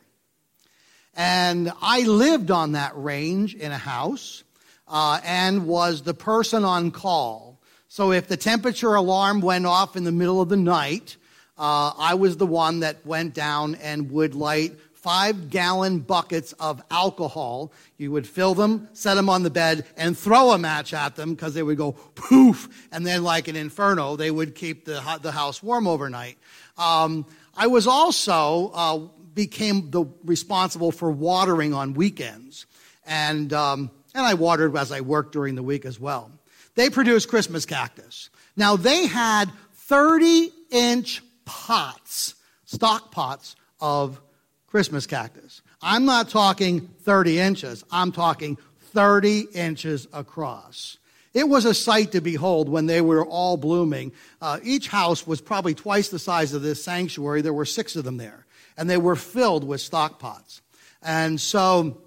And 1.16 1.72
I 1.82 2.02
lived 2.02 2.52
on 2.52 2.74
that 2.74 2.92
range 2.96 3.56
in 3.56 3.72
a 3.72 3.78
house 3.78 4.44
uh, 4.90 5.22
and 5.24 5.66
was 5.66 6.02
the 6.02 6.14
person 6.14 6.66
on 6.66 6.92
call. 6.92 7.58
So 7.88 8.12
if 8.12 8.28
the 8.28 8.38
temperature 8.38 8.96
alarm 8.96 9.40
went 9.40 9.66
off 9.66 9.96
in 9.96 10.04
the 10.04 10.12
middle 10.12 10.42
of 10.42 10.50
the 10.50 10.58
night, 10.58 11.16
uh, 11.62 11.94
I 11.96 12.16
was 12.16 12.38
the 12.38 12.48
one 12.48 12.80
that 12.80 13.06
went 13.06 13.36
down 13.36 13.76
and 13.76 14.10
would 14.10 14.34
light 14.34 14.80
five 14.96 15.52
gallon 15.52 16.00
buckets 16.00 16.54
of 16.54 16.82
alcohol. 16.90 17.72
You 17.98 18.12
would 18.14 18.26
fill 18.26 18.56
them, 18.56 18.90
set 18.94 19.14
them 19.14 19.30
on 19.30 19.44
the 19.44 19.52
bed, 19.52 19.86
and 19.96 20.18
throw 20.18 20.54
a 20.54 20.58
match 20.58 20.92
at 20.92 21.16
them 21.16 21.36
because 21.36 21.54
they 21.54 21.62
would 21.62 21.78
go 21.78 21.92
poof. 22.16 22.88
And 22.92 23.06
then, 23.06 23.24
like 23.24 23.48
an 23.48 23.56
inferno, 23.56 24.16
they 24.16 24.32
would 24.32 24.56
keep 24.56 24.86
the, 24.86 25.20
the 25.22 25.32
house 25.32 25.62
warm 25.62 25.86
overnight. 25.86 26.40
Um, 26.80 27.28
I 27.56 27.68
was 27.68 27.86
also 27.86 28.72
uh, 28.74 28.98
became 29.36 29.92
the 29.92 30.06
responsible 30.26 30.92
for 30.92 31.12
watering 31.12 31.76
on 31.76 31.94
weekends, 31.94 32.66
and 33.06 33.54
um, 33.54 33.92
and 34.16 34.26
I 34.26 34.34
watered 34.34 34.76
as 34.76 34.92
I 34.92 35.02
worked 35.02 35.34
during 35.34 35.54
the 35.54 35.64
week 35.64 35.86
as 35.86 36.00
well. 36.00 36.32
They 36.74 36.90
produced 36.90 37.30
Christmas 37.30 37.68
cactus. 37.68 38.32
Now 38.58 38.78
they 38.78 39.06
had 39.06 39.52
30 39.74 40.52
inch 40.72 41.22
pots, 41.52 42.36
stock 42.64 43.12
pots 43.12 43.58
of 43.82 44.22
Christmas 44.68 45.06
cactus. 45.06 45.62
I'm 45.82 46.06
not 46.06 46.30
talking 46.30 46.88
30 47.04 47.40
inches, 47.40 47.84
I'm 47.92 48.14
talking 48.14 48.58
30 48.94 49.48
inches 49.54 50.08
across. 50.14 50.98
It 51.34 51.48
was 51.48 51.66
a 51.66 51.74
sight 51.74 52.14
to 52.14 52.22
behold 52.22 52.70
when 52.70 52.86
they 52.86 53.02
were 53.02 53.26
all 53.26 53.58
blooming. 53.58 54.12
Uh, 54.42 54.60
each 54.64 54.88
house 54.88 55.28
was 55.28 55.40
probably 55.40 55.74
twice 55.74 56.10
the 56.10 56.20
size 56.20 56.54
of 56.54 56.62
this 56.62 56.84
sanctuary. 56.84 57.42
There 57.42 57.54
were 57.54 57.66
six 57.66 57.96
of 57.96 58.04
them 58.04 58.18
there, 58.18 58.46
and 58.78 58.90
they 58.90 58.98
were 58.98 59.16
filled 59.16 59.66
with 59.66 59.82
stock 59.82 60.20
pots. 60.20 60.62
And 61.02 61.40
so, 61.40 61.98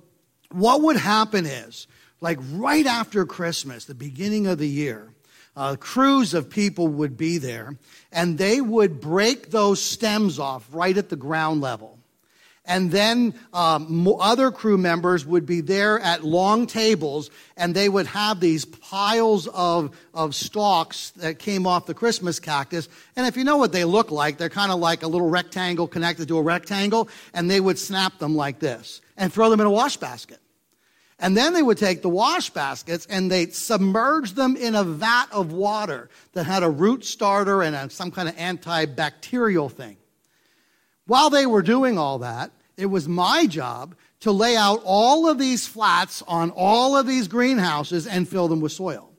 what 0.51 0.83
would 0.83 0.97
happen 0.97 1.47
is, 1.47 1.87
like 2.21 2.39
right 2.53 2.87
after 2.87 3.25
Christmas, 3.25 3.87
the 3.87 3.95
beginning 3.95 4.47
of 4.47 4.59
the 4.59 4.69
year, 4.69 5.14
uh, 5.57 5.77
crews 5.77 6.35
of 6.35 6.51
people 6.51 6.89
would 6.89 7.17
be 7.17 7.39
there, 7.39 7.77
and 8.13 8.39
they 8.39 8.61
would 8.61 9.01
break 9.01 9.51
those 9.51 9.81
stems 9.81 10.39
off 10.39 10.67
right 10.73 10.97
at 10.97 11.09
the 11.09 11.17
ground 11.17 11.61
level. 11.61 11.99
And 12.67 12.91
then 12.91 13.35
um, 13.53 14.09
other 14.19 14.51
crew 14.51 14.79
members 14.79 15.27
would 15.27 15.45
be 15.45 15.61
there 15.61 16.01
at 16.01 16.25
long 16.25 16.67
tables, 16.67 17.29
and 17.59 17.75
they 17.75 17.91
would 17.91 18.07
have 18.07 18.41
these 18.41 18.65
piles 18.65 19.47
of, 19.49 19.95
of 20.15 20.35
stalks 20.35 21.11
that 21.11 21.39
came 21.39 21.67
off 21.67 21.85
the 21.85 21.93
Christmas 21.93 22.41
cactus. 22.41 22.89
And 23.17 23.27
if 23.27 23.37
you 23.37 23.45
know 23.45 23.59
what 23.59 23.73
they 23.73 23.85
look 23.85 24.11
like, 24.11 24.39
they're 24.39 24.49
kind 24.49 24.73
of 24.73 24.79
like 24.79 25.03
a 25.03 25.07
little 25.07 25.29
rectangle 25.29 25.87
connected 25.87 26.29
to 26.29 26.39
a 26.39 26.43
rectangle, 26.43 27.11
and 27.35 27.51
they 27.51 27.61
would 27.61 27.79
snap 27.79 28.19
them 28.19 28.35
like 28.35 28.61
this 28.61 29.03
and 29.19 29.31
throw 29.31 29.51
them 29.51 29.61
in 29.61 29.67
a 29.67 29.71
wash 29.71 29.99
basket. 29.99 30.39
And 31.19 31.37
then 31.37 31.53
they 31.53 31.63
would 31.63 31.79
take 31.79 32.03
the 32.03 32.09
wash 32.09 32.51
baskets 32.51 33.07
and 33.07 33.31
they'd 33.31 33.55
submerge 33.55 34.33
them 34.33 34.57
in 34.57 34.75
a 34.75 34.83
vat 34.83 35.27
of 35.31 35.53
water 35.53 36.11
that 36.33 36.45
had 36.45 36.63
a 36.63 36.71
root 36.71 37.05
starter 37.05 37.63
and 37.63 37.77
a, 37.77 37.89
some 37.91 38.11
kind 38.11 38.29
of 38.29 38.37
antibacterial 38.37 39.71
thing. 39.71 39.97
While 41.07 41.31
they 41.31 41.47
were 41.47 41.63
doing 41.63 41.99
all 41.99 42.19
that, 42.21 42.51
it 42.77 42.87
was 42.87 43.09
my 43.09 43.47
job 43.47 43.95
to 44.21 44.33
lay 44.33 44.57
out 44.57 44.81
all 44.85 45.29
of 45.29 45.39
these 45.39 45.67
flats 45.67 46.23
on 46.27 46.51
all 46.51 46.97
of 46.97 47.07
these 47.07 47.29
greenhouses 47.29 48.07
and 48.07 48.29
fill 48.29 48.49
them 48.49 48.61
with 48.61 48.73
soil. 48.73 49.11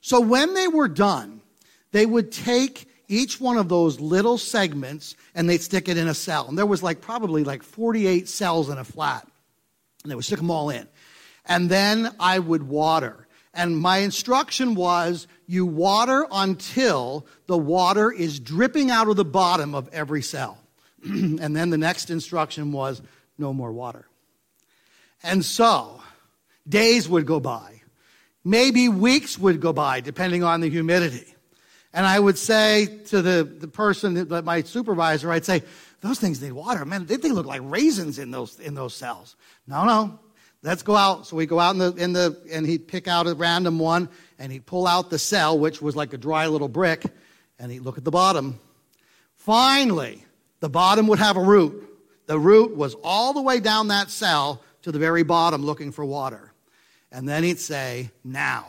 So 0.00 0.20
when 0.20 0.52
they 0.54 0.68
were 0.68 0.88
done, 0.88 1.40
they 1.92 2.06
would 2.06 2.32
take 2.32 2.88
each 3.08 3.40
one 3.40 3.56
of 3.56 3.68
those 3.68 4.00
little 4.00 4.36
segments 4.36 5.14
and 5.34 5.48
they'd 5.48 5.62
stick 5.62 5.88
it 5.88 5.96
in 5.96 6.08
a 6.08 6.14
cell. 6.14 6.48
And 6.48 6.58
there 6.58 6.66
was 6.66 6.82
like 6.82 7.00
probably 7.00 7.44
like 7.44 7.62
48 7.62 8.28
cells 8.28 8.68
in 8.68 8.78
a 8.78 8.84
flat. 8.84 9.26
And 10.02 10.10
they 10.10 10.16
would 10.16 10.24
stick 10.24 10.38
them 10.38 10.50
all 10.50 10.70
in 10.70 10.88
and 11.46 11.68
then 11.68 12.14
I 12.20 12.38
would 12.38 12.62
water. 12.64 13.26
And 13.54 13.78
my 13.78 13.98
instruction 13.98 14.74
was 14.74 15.26
you 15.46 15.66
water 15.66 16.26
until 16.32 17.26
the 17.46 17.58
water 17.58 18.10
is 18.10 18.40
dripping 18.40 18.90
out 18.90 19.08
of 19.08 19.16
the 19.16 19.24
bottom 19.24 19.74
of 19.74 19.88
every 19.92 20.22
cell. 20.22 20.58
and 21.04 21.54
then 21.54 21.70
the 21.70 21.78
next 21.78 22.10
instruction 22.10 22.72
was 22.72 23.02
no 23.36 23.52
more 23.52 23.72
water. 23.72 24.06
And 25.22 25.44
so 25.44 26.00
days 26.68 27.08
would 27.08 27.26
go 27.26 27.40
by. 27.40 27.82
Maybe 28.44 28.88
weeks 28.88 29.38
would 29.38 29.60
go 29.60 29.72
by, 29.72 30.00
depending 30.00 30.42
on 30.42 30.60
the 30.60 30.70
humidity. 30.70 31.32
And 31.92 32.06
I 32.06 32.18
would 32.18 32.38
say 32.38 32.86
to 33.06 33.20
the, 33.22 33.44
the 33.44 33.68
person, 33.68 34.28
that, 34.28 34.44
my 34.44 34.62
supervisor, 34.62 35.30
I'd 35.30 35.44
say, 35.44 35.62
those 36.00 36.18
things 36.18 36.42
need 36.42 36.52
water. 36.52 36.84
Man, 36.84 37.06
they, 37.06 37.16
they 37.16 37.30
look 37.30 37.46
like 37.46 37.60
raisins 37.62 38.18
in 38.18 38.30
those, 38.30 38.58
in 38.58 38.74
those 38.74 38.94
cells. 38.94 39.36
No, 39.66 39.84
no. 39.84 40.18
Let's 40.62 40.82
go 40.82 40.96
out. 40.96 41.26
So 41.26 41.36
we 41.36 41.46
go 41.46 41.58
out 41.58 41.72
in 41.72 41.78
the, 41.78 41.94
in 41.94 42.12
the, 42.12 42.40
and 42.50 42.66
he'd 42.66 42.88
pick 42.88 43.08
out 43.08 43.26
a 43.26 43.34
random 43.34 43.78
one 43.78 44.08
and 44.38 44.50
he'd 44.50 44.66
pull 44.66 44.86
out 44.86 45.10
the 45.10 45.18
cell, 45.18 45.58
which 45.58 45.82
was 45.82 45.94
like 45.96 46.12
a 46.12 46.18
dry 46.18 46.46
little 46.46 46.68
brick, 46.68 47.04
and 47.58 47.70
he'd 47.70 47.80
look 47.80 47.98
at 47.98 48.04
the 48.04 48.10
bottom. 48.10 48.58
Finally, 49.36 50.24
the 50.60 50.68
bottom 50.68 51.06
would 51.08 51.18
have 51.18 51.36
a 51.36 51.42
root. 51.42 51.88
The 52.26 52.38
root 52.38 52.76
was 52.76 52.94
all 53.02 53.32
the 53.32 53.42
way 53.42 53.60
down 53.60 53.88
that 53.88 54.10
cell 54.10 54.62
to 54.82 54.92
the 54.92 54.98
very 54.98 55.22
bottom 55.22 55.64
looking 55.64 55.92
for 55.92 56.04
water. 56.04 56.52
And 57.10 57.28
then 57.28 57.44
he'd 57.44 57.58
say, 57.58 58.10
now. 58.24 58.66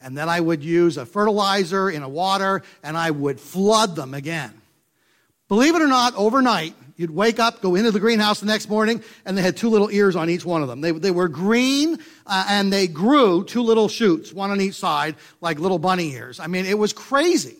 And 0.00 0.16
then 0.16 0.28
I 0.28 0.40
would 0.40 0.62
use 0.62 0.96
a 0.96 1.06
fertilizer 1.06 1.90
in 1.90 2.02
a 2.02 2.08
water 2.08 2.62
and 2.82 2.96
I 2.96 3.10
would 3.10 3.40
flood 3.40 3.96
them 3.96 4.14
again. 4.14 4.52
Believe 5.48 5.74
it 5.74 5.82
or 5.82 5.88
not, 5.88 6.14
overnight, 6.14 6.74
you'd 6.98 7.10
wake 7.10 7.38
up, 7.38 7.62
go 7.62 7.76
into 7.76 7.90
the 7.90 8.00
greenhouse 8.00 8.40
the 8.40 8.46
next 8.46 8.68
morning, 8.68 9.02
and 9.24 9.38
they 9.38 9.42
had 9.42 9.56
two 9.56 9.70
little 9.70 9.90
ears 9.90 10.16
on 10.16 10.28
each 10.28 10.44
one 10.44 10.60
of 10.60 10.68
them. 10.68 10.82
They, 10.82 10.90
they 10.90 11.10
were 11.10 11.28
green 11.28 11.98
uh, 12.26 12.46
and 12.50 12.70
they 12.70 12.88
grew 12.88 13.44
two 13.44 13.62
little 13.62 13.88
shoots, 13.88 14.32
one 14.32 14.50
on 14.50 14.60
each 14.60 14.74
side, 14.74 15.14
like 15.40 15.58
little 15.58 15.78
bunny 15.78 16.12
ears. 16.12 16.40
I 16.40 16.48
mean, 16.48 16.66
it 16.66 16.76
was 16.76 16.92
crazy. 16.92 17.56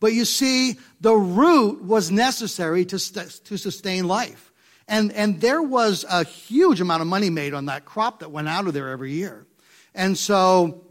But 0.00 0.14
you 0.14 0.24
see, 0.24 0.78
the 1.00 1.14
root 1.14 1.82
was 1.84 2.10
necessary 2.10 2.84
to, 2.86 2.98
st- 2.98 3.44
to 3.44 3.56
sustain 3.56 4.08
life. 4.08 4.52
And, 4.88 5.12
and 5.12 5.40
there 5.40 5.60
was 5.60 6.06
a 6.08 6.24
huge 6.24 6.80
amount 6.80 7.02
of 7.02 7.08
money 7.08 7.30
made 7.30 7.52
on 7.52 7.66
that 7.66 7.84
crop 7.84 8.20
that 8.20 8.30
went 8.30 8.48
out 8.48 8.66
of 8.66 8.72
there 8.72 8.88
every 8.88 9.12
year. 9.12 9.46
And 9.94 10.16
so 10.16 10.86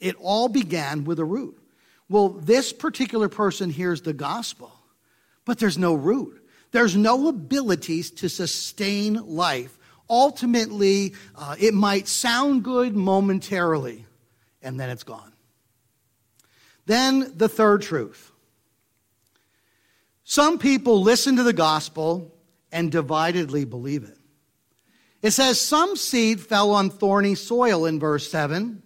it 0.00 0.16
all 0.20 0.48
began 0.48 1.04
with 1.04 1.18
a 1.18 1.24
root. 1.24 1.58
Well, 2.10 2.28
this 2.28 2.74
particular 2.74 3.30
person 3.30 3.70
hears 3.70 4.02
the 4.02 4.12
gospel, 4.12 4.70
but 5.46 5.58
there's 5.58 5.78
no 5.78 5.94
root. 5.94 6.43
There's 6.74 6.96
no 6.96 7.28
abilities 7.28 8.10
to 8.10 8.28
sustain 8.28 9.14
life. 9.14 9.78
Ultimately, 10.10 11.14
uh, 11.36 11.54
it 11.56 11.72
might 11.72 12.08
sound 12.08 12.64
good 12.64 12.96
momentarily, 12.96 14.06
and 14.60 14.80
then 14.80 14.90
it's 14.90 15.04
gone. 15.04 15.32
Then 16.84 17.30
the 17.36 17.48
third 17.48 17.82
truth. 17.82 18.32
Some 20.24 20.58
people 20.58 21.00
listen 21.00 21.36
to 21.36 21.44
the 21.44 21.52
gospel 21.52 22.34
and 22.72 22.90
dividedly 22.90 23.64
believe 23.66 24.02
it. 24.02 24.18
It 25.22 25.30
says, 25.30 25.60
Some 25.60 25.94
seed 25.94 26.40
fell 26.40 26.72
on 26.72 26.90
thorny 26.90 27.36
soil 27.36 27.86
in 27.86 28.00
verse 28.00 28.28
7, 28.28 28.82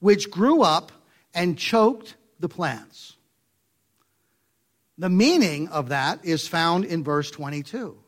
which 0.00 0.30
grew 0.30 0.60
up 0.60 0.92
and 1.32 1.58
choked 1.58 2.14
the 2.40 2.50
plants. 2.50 3.16
The 5.02 5.10
meaning 5.10 5.66
of 5.70 5.88
that 5.88 6.24
is 6.24 6.46
found 6.46 6.84
in 6.84 7.02
verse 7.02 7.28
22. 7.32 7.98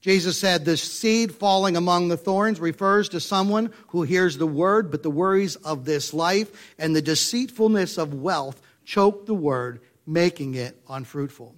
Jesus 0.00 0.36
said, 0.36 0.64
The 0.64 0.76
seed 0.76 1.32
falling 1.32 1.76
among 1.76 2.08
the 2.08 2.16
thorns 2.16 2.58
refers 2.58 3.10
to 3.10 3.20
someone 3.20 3.72
who 3.90 4.02
hears 4.02 4.38
the 4.38 4.46
word, 4.48 4.90
but 4.90 5.04
the 5.04 5.10
worries 5.10 5.54
of 5.54 5.84
this 5.84 6.12
life 6.12 6.74
and 6.80 6.96
the 6.96 7.00
deceitfulness 7.00 7.96
of 7.96 8.12
wealth 8.12 8.60
choke 8.84 9.26
the 9.26 9.36
word, 9.36 9.82
making 10.04 10.56
it 10.56 10.76
unfruitful. 10.88 11.54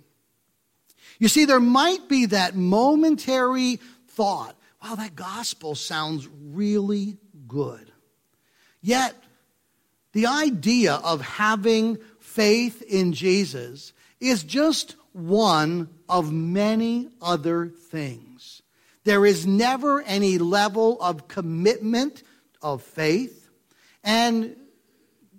You 1.19 1.29
see, 1.29 1.47
there 1.47 1.61
might 1.61 2.07
be 2.07 2.27
that 2.27 2.55
momentary 2.55 3.81
thought 4.09 4.55
wow, 4.83 4.97
that 4.97 5.17
gospel 5.17 5.75
sounds 5.75 6.29
really 6.43 7.17
good. 7.49 7.91
Yet, 8.83 9.15
the 10.13 10.27
idea 10.27 10.93
of 10.93 11.23
having 11.23 11.97
faith 12.21 12.83
in 12.83 13.15
Jesus 13.15 13.94
is 14.29 14.43
just 14.43 14.97
one 15.13 15.89
of 16.09 16.33
many 16.33 17.09
other 17.21 17.69
things. 17.69 18.63
There 19.05 19.27
is 19.27 19.47
never 19.47 20.03
any 20.03 20.39
level 20.39 21.01
of 21.01 21.29
commitment 21.29 22.23
of 22.63 22.83
faith. 22.83 23.51
And 24.03 24.57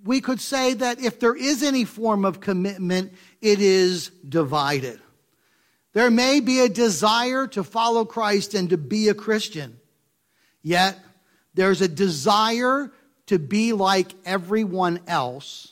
we 0.04 0.22
could 0.22 0.40
say 0.40 0.76
that 0.76 1.00
if 1.00 1.20
there 1.20 1.36
is 1.36 1.64
any 1.64 1.84
form 1.84 2.26
of 2.26 2.40
commitment, 2.40 3.14
it 3.42 3.60
is 3.60 4.12
divided. 4.28 5.00
There 5.94 6.12
may 6.12 6.40
be 6.40 6.60
a 6.60 6.70
desire 6.70 7.48
to 7.48 7.64
follow 7.64 8.06
Christ 8.06 8.54
and 8.54 8.70
to 8.70 8.78
be 8.78 9.10
a 9.10 9.14
Christian, 9.14 9.80
yet 10.62 11.00
there's 11.54 11.82
a 11.82 11.88
desire 11.88 12.92
to 13.28 13.40
be 13.40 13.74
like 13.74 14.14
everyone 14.26 15.00
else 15.08 15.72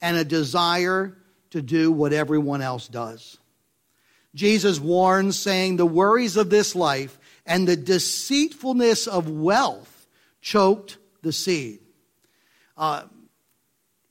and 0.00 0.16
a 0.16 0.24
desire 0.24 1.18
to 1.50 1.62
do 1.62 1.90
what 1.92 2.12
everyone 2.12 2.62
else 2.62 2.88
does. 2.88 3.38
Jesus 4.34 4.78
warns, 4.78 5.38
saying, 5.38 5.76
The 5.76 5.86
worries 5.86 6.36
of 6.36 6.50
this 6.50 6.74
life 6.74 7.18
and 7.44 7.66
the 7.66 7.76
deceitfulness 7.76 9.06
of 9.06 9.28
wealth 9.28 10.06
choked 10.40 10.98
the 11.22 11.32
seed. 11.32 11.80
Uh, 12.76 13.02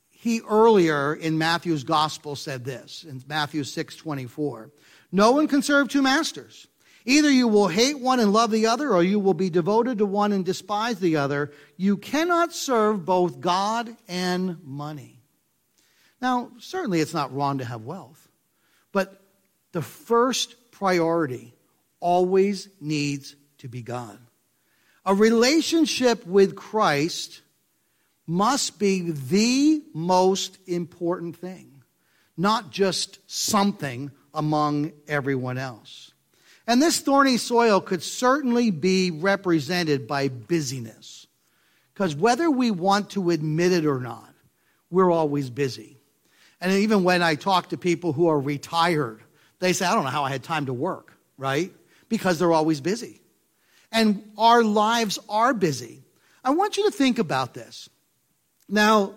he 0.10 0.42
earlier 0.42 1.14
in 1.14 1.38
Matthew's 1.38 1.86
gospel 1.86 2.36
said 2.36 2.66
this 2.66 3.06
in 3.06 3.24
Matthew 3.28 3.64
6 3.64 3.96
24. 3.96 4.72
No 5.12 5.32
one 5.32 5.48
can 5.48 5.62
serve 5.62 5.88
two 5.88 6.02
masters. 6.02 6.68
Either 7.06 7.32
you 7.32 7.48
will 7.48 7.70
hate 7.70 8.00
one 8.00 8.20
and 8.20 8.34
love 8.34 8.52
the 8.52 8.68
other, 8.68 8.94
or 8.94 9.02
you 9.02 9.20
will 9.20 9.34
be 9.34 9.50
devoted 9.50 9.98
to 9.98 10.06
one 10.06 10.34
and 10.34 10.46
despise 10.46 11.00
the 11.00 11.16
other. 11.16 11.52
You 11.78 11.98
cannot 11.98 12.54
serve 12.54 13.06
both 13.06 13.40
God 13.40 13.96
and 14.08 14.62
money. 14.64 15.19
Now, 16.22 16.52
certainly 16.60 17.00
it's 17.00 17.14
not 17.14 17.34
wrong 17.34 17.60
to 17.60 17.66
have 17.66 17.82
wealth, 17.82 18.28
but 18.92 19.22
the 19.72 19.82
first 19.82 20.56
priority 20.72 21.54
always 22.00 22.70
needs 22.82 23.36
to 23.60 23.68
be 23.68 23.82
God. 23.82 24.18
A 25.06 25.14
relationship 25.14 26.26
with 26.26 26.56
Christ 26.56 27.42
must 28.28 28.80
be 28.80 29.12
the 29.12 29.84
most 29.94 30.58
important 30.68 31.36
thing, 31.38 31.84
not 32.38 32.70
just 32.70 33.20
something 33.26 34.12
among 34.34 34.92
everyone 35.08 35.58
else. 35.58 36.12
And 36.68 36.82
this 36.82 37.00
thorny 37.00 37.38
soil 37.38 37.82
could 37.82 38.04
certainly 38.04 38.70
be 38.70 39.10
represented 39.10 40.08
by 40.08 40.28
busyness. 40.28 41.26
Because 41.94 42.16
whether 42.16 42.50
we 42.50 42.70
want 42.70 43.10
to 43.12 43.32
admit 43.32 43.72
it 43.72 43.86
or 43.86 44.00
not, 44.00 44.34
we're 44.92 45.12
always 45.12 45.50
busy. 45.50 45.99
And 46.62 46.72
even 46.72 47.04
when 47.04 47.22
I 47.22 47.36
talk 47.36 47.70
to 47.70 47.78
people 47.78 48.14
who 48.14 48.28
are 48.28 48.40
retired, 48.40 49.22
they 49.60 49.74
say, 49.74 49.86
I 49.86 49.94
don't 49.96 50.04
know 50.04 50.10
how 50.10 50.24
I 50.24 50.30
had 50.30 50.44
time 50.44 50.66
to 50.66 50.74
work, 50.74 51.14
right? 51.38 51.72
Because 52.10 52.40
they're 52.40 52.52
always 52.52 52.82
busy. 52.82 53.22
And 53.92 54.32
our 54.38 54.64
lives 54.64 55.20
are 55.30 55.54
busy. 55.54 56.04
I 56.44 56.52
want 56.52 56.78
you 56.78 56.86
to 56.86 56.92
think 56.92 57.20
about 57.20 57.54
this. 57.54 57.90
Now, 58.68 59.16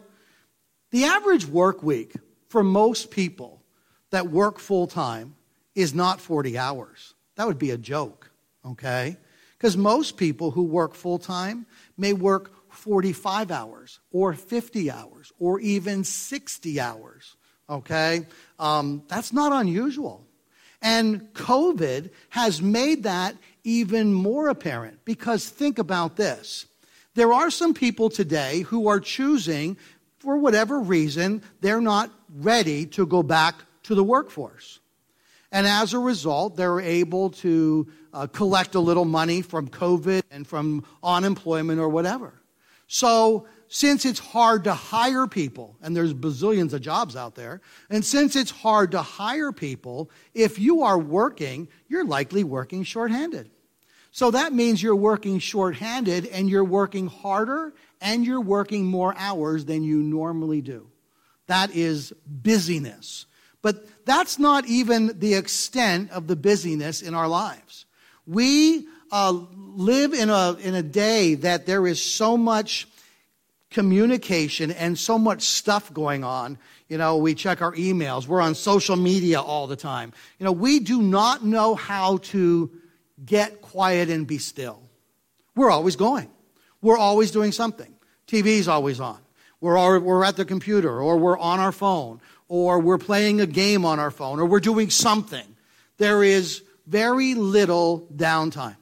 the 0.91 1.05
average 1.05 1.47
work 1.47 1.83
week 1.83 2.15
for 2.49 2.63
most 2.63 3.11
people 3.11 3.63
that 4.11 4.31
work 4.31 4.59
full 4.59 4.87
time 4.87 5.35
is 5.75 5.95
not 5.95 6.21
40 6.21 6.59
hours. 6.59 7.15
That 7.37 7.47
would 7.47 7.59
be 7.59 7.71
a 7.71 7.79
joke, 7.79 8.31
okay? 8.65 9.17
Because 9.57 9.77
most 9.77 10.17
people 10.17 10.51
who 10.51 10.65
work 10.65 10.95
full 10.95 11.19
time 11.19 11.67
may 11.97 12.13
work 12.13 12.53
45 12.83 13.53
hours 13.53 14.01
or 14.11 14.35
50 14.35 14.91
hours 14.91 15.33
or 15.39 15.61
even 15.61 16.03
60 16.03 16.81
hours, 16.81 17.37
okay? 17.71 18.27
Um, 18.59 19.05
that's 19.07 19.33
not 19.33 19.53
unusual. 19.53 20.27
And 20.83 21.33
COVID 21.33 22.11
has 22.31 22.61
made 22.61 23.05
that 23.05 23.37
even 23.63 24.13
more 24.13 24.49
apparent 24.49 25.05
because 25.05 25.49
think 25.49 25.79
about 25.79 26.17
this. 26.17 26.67
There 27.15 27.33
are 27.33 27.51
some 27.51 27.73
people 27.73 28.11
today 28.11 28.63
who 28.63 28.89
are 28.89 28.99
choosing, 28.99 29.77
for 30.19 30.37
whatever 30.37 30.81
reason, 30.81 31.43
they're 31.61 31.81
not 31.81 32.11
ready 32.35 32.87
to 32.87 33.07
go 33.07 33.23
back 33.23 33.55
to 33.85 33.95
the 33.95 34.03
workforce. 34.03 34.81
And 35.53 35.69
as 35.69 35.95
a 35.95 36.01
result, 36.01 36.57
they're 36.57 36.81
able 36.81 37.31
to 37.31 37.87
uh, 38.13 38.27
collect 38.27 38.75
a 38.75 38.81
little 38.81 39.05
money 39.05 39.41
from 39.43 39.69
COVID 39.69 40.23
and 40.33 40.47
from 40.47 40.85
unemployment 41.05 41.79
or 41.79 41.89
whatever. 41.89 42.42
So, 42.95 43.47
since 43.69 44.05
it's 44.05 44.19
hard 44.19 44.65
to 44.65 44.75
hire 44.75 45.27
people, 45.27 45.79
and 45.81 45.97
there's 45.97 46.13
bazillions 46.13 46.75
of 46.75 46.83
jobs 46.83 47.17
out 47.17 47.35
there, 47.35 47.63
and 47.89 48.05
since 48.05 48.37
it's 48.37 48.51
hard 48.51 48.91
to 48.91 49.01
hire 49.01 49.51
people, 49.51 50.11
if 50.35 50.59
you 50.59 50.83
are 50.83 50.99
working, 50.99 51.69
you're 51.89 52.05
likely 52.05 52.45
working 52.45 52.85
shorthanded. 52.85 53.49
So 54.11 54.31
that 54.33 54.53
means 54.53 54.83
you're 54.83 54.95
working 54.95 55.39
shorthanded 55.39 56.27
and 56.27 56.51
you're 56.51 56.67
working 56.67 57.07
harder 57.07 57.73
and 58.03 58.27
you're 58.27 58.43
working 58.43 58.85
more 58.85 59.15
hours 59.17 59.65
than 59.65 59.83
you 59.85 60.03
normally 60.03 60.61
do. 60.61 60.87
That 61.47 61.75
is 61.75 62.13
busyness. 62.27 63.25
But 63.63 64.05
that's 64.05 64.39
not 64.39 64.67
even 64.67 65.19
the 65.19 65.33
extent 65.33 66.11
of 66.11 66.27
the 66.27 66.37
busyness 66.37 67.01
in 67.01 67.15
our 67.15 67.27
lives. 67.27 67.87
We 68.27 68.87
uh, 69.13 69.39
live 69.75 70.15
in 70.15 70.31
a, 70.31 70.55
in 70.55 70.75
a 70.75 70.83
day 70.83 71.35
that 71.35 71.67
there 71.67 71.87
is 71.87 72.03
so 72.03 72.37
much 72.37 72.89
communication 73.71 74.71
and 74.71 74.99
so 74.99 75.19
much 75.19 75.43
stuff 75.43 75.93
going 75.93 76.25
on. 76.25 76.59
You 76.89 76.99
know, 76.99 77.19
we 77.19 77.35
check 77.35 77.63
our 77.63 77.73
emails, 77.73 78.27
we're 78.27 78.41
on 78.41 78.55
social 78.55 78.97
media 78.97 79.41
all 79.41 79.67
the 79.67 79.77
time. 79.77 80.13
You 80.39 80.45
know, 80.45 80.53
we 80.53 80.81
do 80.81 81.03
not 81.03 81.45
know 81.45 81.75
how 81.75 82.19
to 82.19 82.71
get 83.25 83.63
quiet 83.63 84.11
and 84.11 84.27
be 84.27 84.39
still. 84.39 84.81
We're 85.55 85.71
always 85.71 85.97
going. 85.97 86.29
We're 86.81 86.99
always 86.99 87.31
doing 87.31 87.53
something. 87.53 87.95
TV's 88.27 88.69
always 88.69 88.99
on. 88.99 89.19
We're, 89.61 89.77
all, 89.77 89.99
we're 90.01 90.25
at 90.25 90.37
the 90.37 90.45
computer, 90.45 91.01
or 91.01 91.19
we're 91.19 91.39
on 91.39 91.61
our 91.61 91.71
phone, 91.71 92.21
or 92.49 92.81
we're 92.81 92.99
playing 92.99 93.41
a 93.41 93.47
game 93.47 93.85
on 93.85 94.01
our 94.01 94.11
phone, 94.11 94.41
or 94.41 94.47
we're 94.47 94.61
doing 94.61 94.91
something. 94.91 95.45
There 95.99 96.25
is 96.25 96.63
very 96.87 97.35
little 97.35 98.09
downtime. 98.15 98.77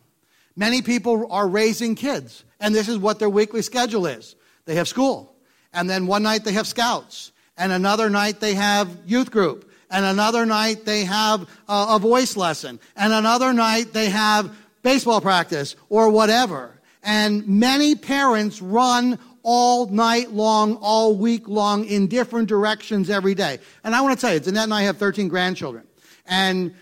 Many 0.60 0.82
people 0.82 1.26
are 1.30 1.48
raising 1.48 1.94
kids, 1.94 2.44
and 2.60 2.74
this 2.74 2.86
is 2.86 2.98
what 2.98 3.18
their 3.18 3.30
weekly 3.30 3.62
schedule 3.62 4.04
is. 4.04 4.36
They 4.66 4.74
have 4.74 4.88
school, 4.88 5.34
and 5.72 5.88
then 5.88 6.06
one 6.06 6.22
night 6.22 6.44
they 6.44 6.52
have 6.52 6.66
scouts, 6.66 7.32
and 7.56 7.72
another 7.72 8.10
night 8.10 8.40
they 8.40 8.52
have 8.52 8.94
youth 9.06 9.30
group, 9.30 9.72
and 9.90 10.04
another 10.04 10.44
night 10.44 10.84
they 10.84 11.04
have 11.04 11.48
a, 11.66 11.98
voice 11.98 12.36
lesson, 12.36 12.78
and 12.94 13.10
another 13.10 13.54
night 13.54 13.94
they 13.94 14.10
have 14.10 14.54
baseball 14.82 15.22
practice 15.22 15.76
or 15.88 16.10
whatever. 16.10 16.78
And 17.02 17.48
many 17.48 17.94
parents 17.94 18.60
run 18.60 19.18
all 19.42 19.86
night 19.86 20.32
long, 20.32 20.76
all 20.82 21.16
week 21.16 21.48
long 21.48 21.86
in 21.86 22.06
different 22.06 22.50
directions 22.50 23.08
every 23.08 23.34
day. 23.34 23.60
And 23.82 23.94
I 23.94 24.02
want 24.02 24.18
to 24.18 24.20
tell 24.20 24.34
you, 24.34 24.40
Danette 24.40 24.64
and 24.64 24.74
I 24.74 24.82
have 24.82 24.98
13 24.98 25.28
grandchildren. 25.28 25.86
And 26.26 26.74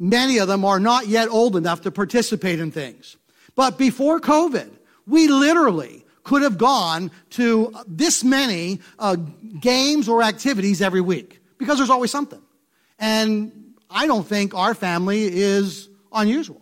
many 0.00 0.38
of 0.38 0.48
them 0.48 0.64
are 0.64 0.80
not 0.80 1.06
yet 1.06 1.28
old 1.28 1.54
enough 1.54 1.82
to 1.82 1.92
participate 1.92 2.58
in 2.58 2.72
things. 2.72 3.16
But 3.54 3.78
before 3.78 4.18
COVID, 4.18 4.70
we 5.06 5.28
literally 5.28 6.04
could 6.24 6.42
have 6.42 6.58
gone 6.58 7.10
to 7.30 7.72
this 7.86 8.24
many 8.24 8.80
uh, 8.98 9.16
games 9.60 10.08
or 10.08 10.22
activities 10.22 10.82
every 10.82 11.00
week 11.00 11.40
because 11.58 11.78
there's 11.78 11.90
always 11.90 12.10
something. 12.10 12.42
And 12.98 13.74
I 13.88 14.06
don't 14.06 14.26
think 14.26 14.54
our 14.54 14.74
family 14.74 15.24
is 15.24 15.88
unusual. 16.12 16.60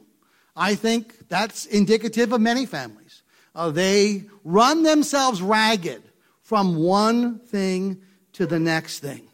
I 0.56 0.74
think 0.74 1.28
that's 1.28 1.66
indicative 1.66 2.32
of 2.32 2.40
many 2.40 2.66
families. 2.66 3.22
Uh, 3.54 3.70
they 3.70 4.24
run 4.44 4.82
themselves 4.82 5.40
ragged 5.40 6.02
from 6.42 6.76
one 6.76 7.38
thing 7.38 8.00
to 8.32 8.46
the 8.46 8.58
next 8.58 9.00
thing. 9.00 9.28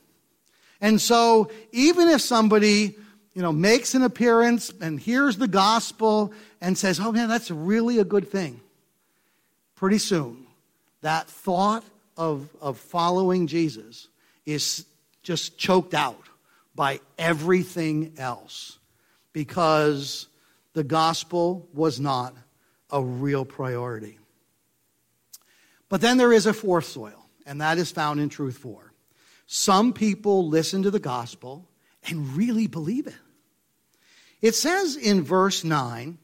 And 0.80 1.00
so, 1.00 1.50
even 1.72 2.08
if 2.08 2.20
somebody, 2.20 2.96
you 3.34 3.42
know, 3.42 3.52
makes 3.52 3.94
an 3.94 4.02
appearance 4.02 4.72
and 4.80 4.98
hears 4.98 5.36
the 5.36 5.48
gospel 5.48 6.32
and 6.60 6.78
says, 6.78 7.00
oh 7.00 7.12
man, 7.12 7.28
that's 7.28 7.50
really 7.50 7.98
a 7.98 8.04
good 8.04 8.30
thing, 8.30 8.60
pretty 9.74 9.98
soon, 9.98 10.46
that 11.02 11.28
thought 11.28 11.84
of, 12.16 12.48
of 12.60 12.78
following 12.78 13.46
Jesus 13.48 14.08
is 14.46 14.86
just 15.22 15.58
choked 15.58 15.94
out 15.94 16.22
by 16.74 17.00
everything 17.18 18.14
else 18.18 18.78
because 19.32 20.28
the 20.74 20.84
gospel 20.84 21.68
was 21.74 21.98
not 21.98 22.34
a 22.90 23.02
real 23.02 23.44
priority. 23.44 24.18
But 25.88 26.00
then 26.00 26.18
there 26.18 26.32
is 26.32 26.46
a 26.46 26.52
fourth 26.52 26.86
soil, 26.86 27.26
and 27.46 27.60
that 27.60 27.78
is 27.78 27.90
found 27.90 28.20
in 28.20 28.28
Truth 28.28 28.58
4. 28.58 28.92
Some 29.46 29.92
people 29.92 30.48
listen 30.48 30.82
to 30.84 30.90
the 30.90 31.00
gospel 31.00 31.68
and 32.08 32.36
really 32.36 32.66
believe 32.66 33.06
it. 33.06 33.14
It 34.44 34.54
says 34.54 34.96
in 34.96 35.22
verse 35.22 35.64
9, 35.64 36.18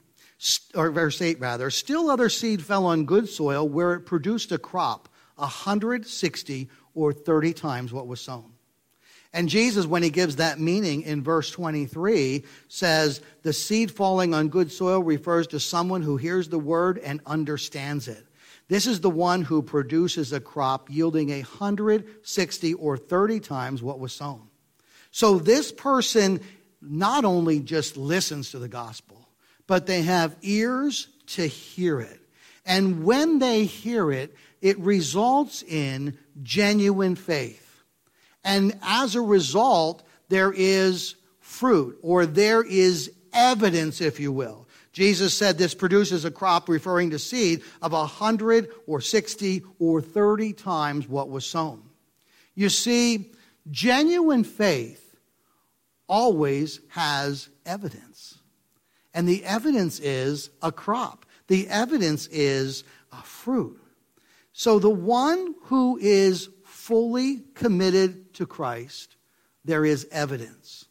or 0.74 0.90
verse 0.90 1.22
8 1.22 1.40
rather, 1.40 1.70
still 1.70 2.10
other 2.10 2.28
seed 2.28 2.62
fell 2.62 2.84
on 2.84 3.06
good 3.06 3.30
soil 3.30 3.66
where 3.66 3.94
it 3.94 4.00
produced 4.00 4.52
a 4.52 4.58
crop 4.58 5.08
160 5.36 6.68
or 6.94 7.14
30 7.14 7.54
times 7.54 7.94
what 7.94 8.06
was 8.06 8.20
sown. 8.20 8.52
And 9.32 9.48
Jesus, 9.48 9.86
when 9.86 10.02
he 10.02 10.10
gives 10.10 10.36
that 10.36 10.60
meaning 10.60 11.00
in 11.00 11.22
verse 11.22 11.50
23, 11.50 12.44
says, 12.68 13.22
The 13.40 13.54
seed 13.54 13.90
falling 13.90 14.34
on 14.34 14.50
good 14.50 14.70
soil 14.70 15.02
refers 15.02 15.46
to 15.46 15.58
someone 15.58 16.02
who 16.02 16.18
hears 16.18 16.50
the 16.50 16.58
word 16.58 16.98
and 16.98 17.22
understands 17.24 18.06
it. 18.06 18.26
This 18.68 18.86
is 18.86 19.00
the 19.00 19.08
one 19.08 19.40
who 19.40 19.62
produces 19.62 20.34
a 20.34 20.40
crop 20.40 20.90
yielding 20.90 21.30
a 21.30 21.40
160 21.40 22.74
or 22.74 22.98
30 22.98 23.40
times 23.40 23.82
what 23.82 23.98
was 23.98 24.12
sown. 24.12 24.42
So 25.10 25.38
this 25.38 25.72
person 25.72 26.40
not 26.80 27.24
only 27.24 27.60
just 27.60 27.96
listens 27.96 28.50
to 28.50 28.58
the 28.58 28.68
gospel, 28.68 29.28
but 29.66 29.86
they 29.86 30.02
have 30.02 30.36
ears 30.42 31.08
to 31.26 31.46
hear 31.46 32.00
it. 32.00 32.20
And 32.66 33.04
when 33.04 33.38
they 33.38 33.64
hear 33.64 34.10
it, 34.12 34.34
it 34.60 34.78
results 34.78 35.62
in 35.62 36.18
genuine 36.42 37.16
faith. 37.16 37.82
And 38.44 38.78
as 38.82 39.14
a 39.14 39.20
result, 39.20 40.02
there 40.28 40.52
is 40.52 41.16
fruit, 41.40 41.98
or 42.02 42.26
there 42.26 42.62
is 42.62 43.12
evidence, 43.32 44.00
if 44.00 44.20
you 44.20 44.32
will. 44.32 44.66
Jesus 44.92 45.34
said 45.34 45.56
this 45.56 45.74
produces 45.74 46.24
a 46.24 46.30
crop, 46.30 46.68
referring 46.68 47.10
to 47.10 47.18
seed, 47.18 47.62
of 47.80 47.92
a 47.92 48.06
hundred 48.06 48.68
or 48.86 49.00
sixty 49.00 49.62
or 49.78 50.02
thirty 50.02 50.52
times 50.52 51.08
what 51.08 51.30
was 51.30 51.46
sown. 51.46 51.82
You 52.54 52.68
see, 52.68 53.32
genuine 53.70 54.44
faith 54.44 55.09
always 56.10 56.80
has 56.88 57.48
evidence. 57.64 58.36
And 59.14 59.26
the 59.26 59.44
evidence 59.44 60.00
is 60.00 60.50
a 60.60 60.72
crop, 60.72 61.24
the 61.46 61.68
evidence 61.68 62.26
is 62.26 62.84
a 63.12 63.22
fruit. 63.22 63.80
So 64.52 64.78
the 64.78 64.90
one 64.90 65.54
who 65.64 65.98
is 66.02 66.50
fully 66.64 67.42
committed 67.54 68.34
to 68.34 68.46
Christ, 68.46 69.16
there 69.64 69.84
is 69.84 70.06
evidence. 70.10 70.86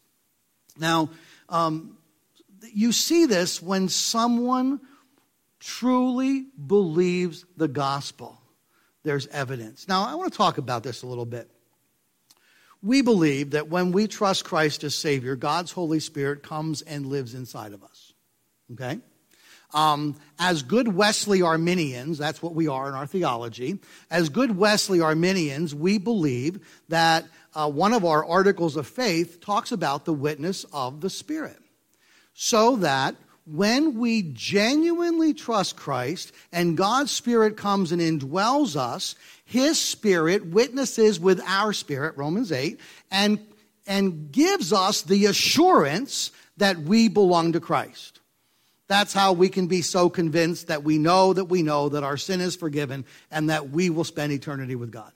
Now, 0.78 1.10
um, 1.48 1.98
you 2.72 2.92
see 2.92 3.26
this 3.26 3.62
when 3.62 3.88
someone 3.88 4.80
truly 5.60 6.46
believes 6.66 7.44
the 7.56 7.68
gospel. 7.68 8.40
There's 9.02 9.26
evidence. 9.28 9.88
Now, 9.88 10.04
I 10.04 10.14
want 10.14 10.32
to 10.32 10.36
talk 10.36 10.58
about 10.58 10.82
this 10.82 11.02
a 11.02 11.06
little 11.06 11.26
bit. 11.26 11.50
We 12.82 13.02
believe 13.02 13.50
that 13.50 13.68
when 13.68 13.92
we 13.92 14.06
trust 14.06 14.44
Christ 14.44 14.84
as 14.84 14.94
Savior, 14.94 15.36
God's 15.36 15.72
Holy 15.72 16.00
Spirit 16.00 16.42
comes 16.42 16.82
and 16.82 17.06
lives 17.06 17.34
inside 17.34 17.72
of 17.72 17.84
us. 17.84 18.12
Okay? 18.72 18.98
Um, 19.72 20.16
as 20.38 20.62
good 20.62 20.88
Wesleyan 20.88 21.44
Arminians, 21.44 22.18
that's 22.18 22.42
what 22.42 22.54
we 22.54 22.68
are 22.68 22.88
in 22.88 22.94
our 22.94 23.06
theology, 23.06 23.78
as 24.10 24.28
good 24.28 24.56
Wesleyan 24.56 25.04
Arminians, 25.04 25.74
we 25.74 25.98
believe 25.98 26.66
that 26.88 27.26
uh, 27.54 27.70
one 27.70 27.92
of 27.92 28.04
our 28.04 28.24
articles 28.24 28.76
of 28.76 28.86
faith 28.86 29.40
talks 29.40 29.72
about 29.72 30.04
the 30.04 30.12
witness 30.12 30.64
of 30.72 31.00
the 31.00 31.10
Spirit. 31.10 31.58
So 32.34 32.76
that 32.76 33.14
when 33.52 33.98
we 33.98 34.22
genuinely 34.32 35.34
trust 35.34 35.76
Christ 35.76 36.32
and 36.52 36.76
God's 36.76 37.10
Spirit 37.10 37.56
comes 37.56 37.92
and 37.92 38.00
indwells 38.00 38.76
us, 38.76 39.14
His 39.44 39.78
Spirit 39.78 40.46
witnesses 40.46 41.18
with 41.18 41.40
our 41.46 41.72
spirit, 41.72 42.16
Romans 42.16 42.52
8, 42.52 42.78
and, 43.10 43.38
and 43.86 44.30
gives 44.30 44.72
us 44.72 45.02
the 45.02 45.26
assurance 45.26 46.30
that 46.58 46.78
we 46.78 47.08
belong 47.08 47.52
to 47.52 47.60
Christ. 47.60 48.20
That's 48.86 49.12
how 49.12 49.32
we 49.32 49.48
can 49.48 49.68
be 49.68 49.82
so 49.82 50.10
convinced 50.10 50.66
that 50.66 50.82
we 50.82 50.98
know 50.98 51.32
that 51.32 51.44
we 51.44 51.62
know 51.62 51.88
that 51.90 52.02
our 52.02 52.16
sin 52.16 52.40
is 52.40 52.56
forgiven 52.56 53.04
and 53.30 53.48
that 53.48 53.70
we 53.70 53.88
will 53.88 54.04
spend 54.04 54.32
eternity 54.32 54.74
with 54.74 54.90
God. 54.90 55.12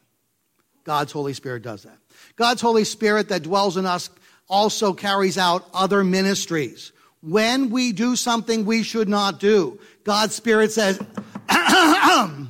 God's 0.84 1.12
Holy 1.12 1.32
Spirit 1.32 1.62
does 1.62 1.82
that. 1.82 1.98
God's 2.36 2.60
Holy 2.60 2.84
Spirit 2.84 3.30
that 3.30 3.42
dwells 3.42 3.76
in 3.76 3.86
us 3.86 4.10
also 4.48 4.92
carries 4.92 5.38
out 5.38 5.68
other 5.74 6.04
ministries. 6.04 6.92
When 7.24 7.70
we 7.70 7.92
do 7.92 8.16
something 8.16 8.64
we 8.64 8.82
should 8.82 9.08
not 9.08 9.40
do, 9.40 9.80
God's 10.04 10.34
Spirit 10.34 10.72
says, 10.72 11.00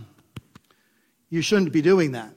You 1.31 1.43
shouldn't 1.43 1.73
be 1.73 1.83
doing 1.83 2.13
that. 2.13 2.35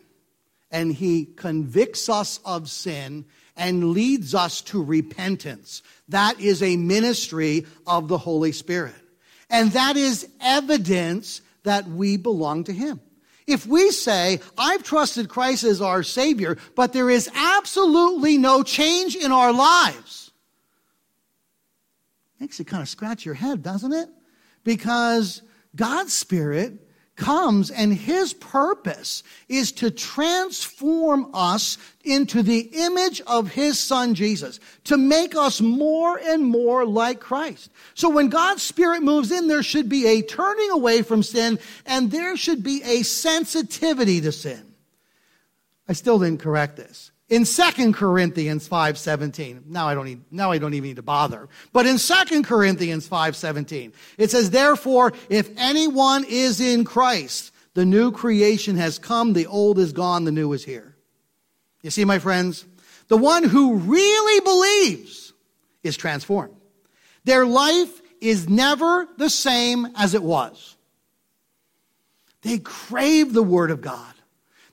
And 0.71 0.93
He 0.93 1.25
convicts 1.25 2.09
us 2.09 2.39
of 2.45 2.69
sin 2.69 3.25
and 3.55 3.91
leads 3.91 4.35
us 4.35 4.61
to 4.61 4.83
repentance. 4.83 5.81
That 6.09 6.39
is 6.39 6.61
a 6.61 6.77
ministry 6.77 7.65
of 7.85 8.07
the 8.07 8.17
Holy 8.17 8.51
Spirit. 8.51 8.95
And 9.49 9.71
that 9.71 9.97
is 9.97 10.27
evidence 10.39 11.41
that 11.63 11.87
we 11.87 12.17
belong 12.17 12.65
to 12.65 12.73
Him. 12.73 12.99
If 13.47 13.65
we 13.65 13.91
say, 13.91 14.41
I've 14.57 14.83
trusted 14.83 15.29
Christ 15.29 15.63
as 15.63 15.81
our 15.81 16.03
Savior, 16.03 16.57
but 16.75 16.93
there 16.93 17.09
is 17.09 17.29
absolutely 17.33 18.37
no 18.37 18.61
change 18.61 19.15
in 19.15 19.31
our 19.31 19.53
lives, 19.53 20.26
makes 22.39 22.59
you 22.59 22.65
kind 22.65 22.81
of 22.81 22.89
scratch 22.89 23.25
your 23.25 23.35
head, 23.35 23.63
doesn't 23.63 23.93
it? 23.93 24.09
Because 24.63 25.41
God's 25.75 26.13
Spirit 26.13 26.87
comes 27.17 27.71
and 27.71 27.91
his 27.91 28.33
purpose 28.33 29.23
is 29.49 29.71
to 29.73 29.91
transform 29.91 31.29
us 31.33 31.77
into 32.03 32.43
the 32.43 32.69
image 32.73 33.21
of 33.21 33.49
his 33.49 33.79
son 33.79 34.13
Jesus, 34.13 34.59
to 34.85 34.97
make 34.97 35.35
us 35.35 35.59
more 35.59 36.17
and 36.17 36.45
more 36.45 36.85
like 36.85 37.19
Christ. 37.19 37.71
So 37.95 38.09
when 38.09 38.29
God's 38.29 38.61
Spirit 38.61 39.01
moves 39.01 39.31
in, 39.31 39.47
there 39.47 39.63
should 39.63 39.89
be 39.89 40.05
a 40.05 40.21
turning 40.21 40.69
away 40.69 41.01
from 41.01 41.23
sin 41.23 41.59
and 41.85 42.11
there 42.11 42.37
should 42.37 42.63
be 42.63 42.81
a 42.83 43.03
sensitivity 43.03 44.21
to 44.21 44.31
sin. 44.31 44.63
I 45.89 45.93
still 45.93 46.19
didn't 46.19 46.41
correct 46.41 46.77
this. 46.77 47.11
In 47.29 47.43
2 47.43 47.93
Corinthians 47.93 48.69
5:17. 48.69 49.63
Now 49.67 49.87
I 49.87 49.93
don't 49.93 50.05
need, 50.05 50.21
now 50.31 50.51
I 50.51 50.59
don't 50.59 50.73
even 50.73 50.89
need 50.89 50.95
to 50.95 51.01
bother. 51.01 51.49
But 51.73 51.85
in 51.85 51.97
2 51.97 52.43
Corinthians 52.43 53.07
5:17, 53.07 53.91
it 54.17 54.31
says, 54.31 54.49
"Therefore, 54.49 55.11
if 55.29 55.49
anyone 55.57 56.23
is 56.23 56.61
in 56.61 56.85
Christ, 56.85 57.51
the 57.73 57.85
new 57.85 58.11
creation 58.11 58.77
has 58.77 58.97
come, 58.97 59.33
the 59.33 59.45
old 59.45 59.77
is 59.77 59.91
gone, 59.91 60.23
the 60.23 60.31
new 60.31 60.53
is 60.53 60.63
here." 60.63 60.95
You 61.83 61.91
see, 61.91 62.05
my 62.05 62.19
friends, 62.19 62.65
the 63.09 63.17
one 63.17 63.43
who 63.43 63.75
really 63.75 64.39
believes 64.41 65.33
is 65.83 65.97
transformed. 65.97 66.55
Their 67.25 67.45
life 67.45 68.01
is 68.21 68.47
never 68.47 69.07
the 69.17 69.29
same 69.29 69.89
as 69.95 70.13
it 70.13 70.23
was. 70.23 70.77
They 72.41 72.59
crave 72.59 73.33
the 73.33 73.43
Word 73.43 73.69
of 73.69 73.81
God. 73.81 74.13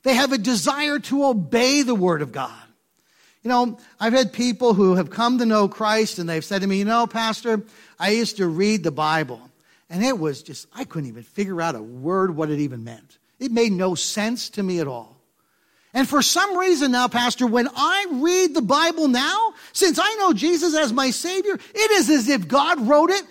They 0.05 0.15
have 0.15 0.33
a 0.33 0.39
desire 0.39 0.99
to 1.01 1.25
obey 1.25 1.83
the 1.83 1.95
Word 1.95 2.23
of 2.23 2.31
God. 2.31 2.53
You 3.43 3.51
know, 3.51 3.79
I've 3.99 4.13
had 4.13 4.33
people 4.33 4.73
who 4.73 4.95
have 4.95 5.11
come 5.11 5.39
to 5.39 5.47
know 5.47 5.69
Christ 5.69 6.19
and 6.19 6.29
they've 6.29 6.45
said 6.45 6.63
to 6.63 6.67
me, 6.67 6.79
you 6.79 6.85
know, 6.85 7.07
Pastor, 7.07 7.63
I 7.99 8.11
used 8.11 8.37
to 8.39 8.47
read 8.47 8.85
the 8.85 8.91
Bible 8.91 9.41
and 9.91 10.05
it 10.05 10.19
was 10.19 10.43
just, 10.43 10.67
I 10.75 10.85
couldn't 10.85 11.09
even 11.09 11.25
figure 11.25 11.61
out 11.61 11.75
a 11.75 11.83
word 11.83 12.35
what 12.35 12.51
it 12.51 12.61
even 12.61 12.85
meant. 12.85 13.19
It 13.39 13.53
made 13.53 13.73
no 13.73 13.95
sense 13.95 14.49
to 14.51 14.63
me 14.63 14.81
at 14.81 14.87
all. 14.87 15.17
And 15.93 16.09
for 16.09 16.23
some 16.23 16.57
reason 16.57 16.91
now, 16.91 17.07
Pastor, 17.07 17.47
when 17.47 17.69
I 17.69 18.07
read 18.11 18.55
the 18.55 18.63
Bible 18.63 19.09
now, 19.09 19.55
since 19.73 19.99
I 20.01 20.15
know 20.15 20.33
Jesus 20.33 20.75
as 20.75 20.93
my 20.93 21.11
Savior, 21.11 21.55
it 21.55 21.91
is 21.93 22.11
as 22.11 22.29
if 22.29 22.49
God 22.49 22.81
wrote 22.87 23.11
it 23.11 23.25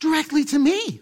directly 0.00 0.44
to 0.44 0.58
me. 0.58 1.00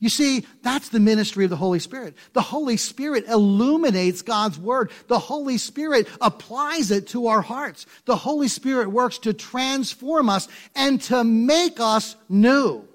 You 0.00 0.08
see, 0.08 0.46
that's 0.62 0.90
the 0.90 1.00
ministry 1.00 1.44
of 1.44 1.50
the 1.50 1.56
Holy 1.56 1.80
Spirit. 1.80 2.14
The 2.32 2.40
Holy 2.40 2.76
Spirit 2.76 3.26
illuminates 3.26 4.22
God's 4.22 4.58
Word. 4.58 4.92
The 5.08 5.18
Holy 5.18 5.58
Spirit 5.58 6.06
applies 6.20 6.92
it 6.92 7.08
to 7.08 7.26
our 7.26 7.40
hearts. 7.40 7.84
The 8.04 8.16
Holy 8.16 8.46
Spirit 8.48 8.90
works 8.90 9.18
to 9.18 9.32
transform 9.32 10.28
us 10.28 10.46
and 10.76 11.00
to 11.02 11.24
make 11.24 11.80
us 11.80 12.14
new. 12.28 12.86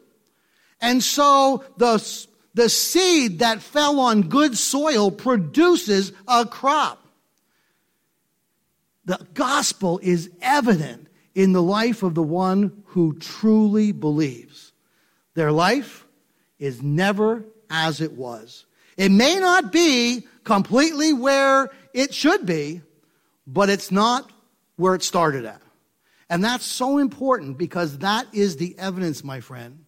And 0.79 1.03
so 1.03 1.65
the 1.77 1.99
the 2.53 2.69
seed 2.69 3.39
that 3.39 3.61
fell 3.61 3.99
on 3.99 4.29
good 4.29 4.57
soil 4.57 5.09
produces 5.11 6.13
a 6.27 6.45
crop. 6.45 7.03
The 9.05 9.25
gospel 9.33 9.99
is 10.01 10.29
evident 10.41 11.07
in 11.33 11.51
the 11.51 11.63
life 11.63 12.03
of 12.03 12.13
the 12.13 12.23
one 12.23 12.83
who 12.87 13.17
truly 13.17 13.91
believes. 13.91 14.71
Their 15.33 15.51
life 15.51 16.05
is 16.63 16.81
never 16.81 17.43
as 17.69 17.99
it 17.99 18.13
was. 18.13 18.65
It 18.95 19.11
may 19.11 19.37
not 19.37 19.73
be 19.73 20.25
completely 20.45 21.11
where 21.11 21.69
it 21.93 22.13
should 22.13 22.45
be, 22.45 22.81
but 23.45 23.69
it's 23.69 23.91
not 23.91 24.31
where 24.77 24.95
it 24.95 25.03
started 25.03 25.43
at. 25.43 25.61
And 26.29 26.41
that's 26.41 26.65
so 26.65 26.99
important 26.99 27.57
because 27.57 27.97
that 27.97 28.27
is 28.31 28.55
the 28.55 28.79
evidence, 28.79 29.25
my 29.25 29.41
friend, 29.41 29.83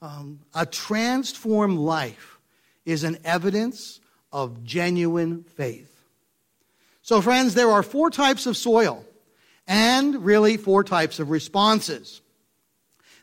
um, 0.00 0.40
a 0.54 0.64
transformed 0.64 1.78
life 1.78 2.38
is 2.86 3.04
an 3.04 3.18
evidence 3.22 4.00
of 4.32 4.64
genuine 4.64 5.44
faith. 5.44 5.90
So, 7.02 7.20
friends, 7.20 7.52
there 7.52 7.70
are 7.70 7.82
four 7.82 8.08
types 8.08 8.46
of 8.46 8.56
soil 8.56 9.04
and 9.66 10.24
really 10.24 10.56
four 10.56 10.84
types 10.84 11.18
of 11.18 11.28
responses. 11.28 12.22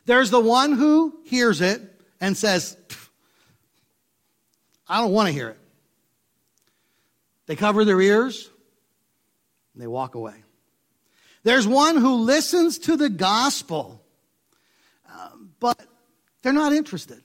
There's 0.06 0.30
the 0.30 0.40
one 0.40 0.72
who 0.72 1.18
hears 1.24 1.60
it 1.60 1.91
and 2.22 2.36
says, 2.36 2.76
I 4.88 5.00
don't 5.00 5.12
want 5.12 5.26
to 5.26 5.32
hear 5.32 5.48
it. 5.48 5.58
They 7.46 7.56
cover 7.56 7.84
their 7.84 8.00
ears 8.00 8.48
and 9.74 9.82
they 9.82 9.88
walk 9.88 10.14
away. 10.14 10.36
There's 11.42 11.66
one 11.66 11.96
who 11.96 12.14
listens 12.14 12.78
to 12.78 12.96
the 12.96 13.10
gospel, 13.10 14.00
uh, 15.12 15.30
but 15.58 15.84
they're 16.42 16.52
not 16.52 16.72
interested. 16.72 17.20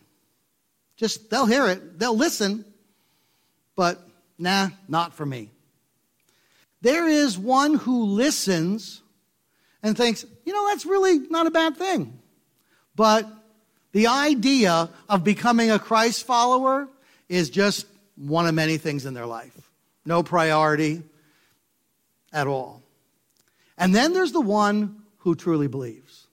Just, 0.96 1.30
they'll 1.30 1.46
hear 1.46 1.68
it, 1.68 2.00
they'll 2.00 2.18
listen, 2.18 2.66
but 3.76 4.02
nah, 4.40 4.70
not 4.88 5.14
for 5.14 5.28
me. 5.28 5.52
There 6.82 7.08
is 7.08 7.38
one 7.38 7.76
who 7.76 8.04
listens 8.06 9.04
and 9.84 9.96
thinks, 9.96 10.26
you 10.44 10.54
know, 10.54 10.68
that's 10.70 10.88
really 10.88 11.20
not 11.20 11.46
a 11.46 11.52
bad 11.52 11.78
thing. 11.78 12.20
But 12.96 13.32
the 13.92 14.08
idea 14.08 14.90
of 15.10 15.24
becoming 15.24 15.72
a 15.72 15.80
Christ 15.80 16.26
follower 16.26 16.88
is 17.30 17.50
just 17.50 17.86
one 18.16 18.48
of 18.48 18.56
many 18.56 18.78
things 18.78 19.06
in 19.06 19.14
their 19.14 19.26
life. 19.26 19.56
No 20.06 20.24
priority 20.24 21.04
at 22.34 22.48
all. 22.48 22.82
And 23.78 23.94
then 23.94 24.14
there's 24.14 24.32
the 24.32 24.42
one 24.42 25.04
who 25.20 25.36
truly 25.36 25.68
believes 25.68 26.28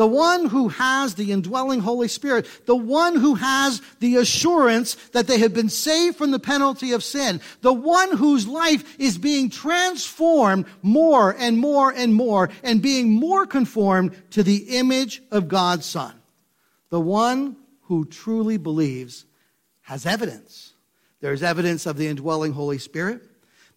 the 0.00 0.06
one 0.06 0.46
who 0.46 0.68
has 0.68 1.14
the 1.14 1.30
indwelling 1.30 1.80
Holy 1.80 2.08
Spirit, 2.08 2.46
the 2.64 2.74
one 2.74 3.16
who 3.16 3.34
has 3.34 3.82
the 3.98 4.16
assurance 4.16 4.94
that 5.12 5.26
they 5.26 5.38
have 5.40 5.52
been 5.52 5.68
saved 5.68 6.16
from 6.16 6.30
the 6.30 6.38
penalty 6.38 6.92
of 6.92 7.04
sin, 7.04 7.38
the 7.60 7.74
one 7.74 8.16
whose 8.16 8.46
life 8.46 8.98
is 8.98 9.18
being 9.18 9.50
transformed 9.50 10.64
more 10.80 11.36
and 11.38 11.58
more 11.58 11.92
and 11.92 12.14
more 12.14 12.48
and 12.62 12.80
being 12.80 13.10
more 13.10 13.46
conformed 13.46 14.16
to 14.30 14.42
the 14.42 14.78
image 14.78 15.22
of 15.30 15.48
God's 15.48 15.84
Son. 15.84 16.14
The 16.90 17.00
one 17.00 17.56
who 17.82 18.04
truly 18.04 18.56
believes 18.56 19.24
has 19.82 20.06
evidence. 20.06 20.74
There's 21.20 21.42
evidence 21.42 21.86
of 21.86 21.96
the 21.96 22.06
indwelling 22.06 22.52
Holy 22.52 22.78
Spirit. 22.78 23.22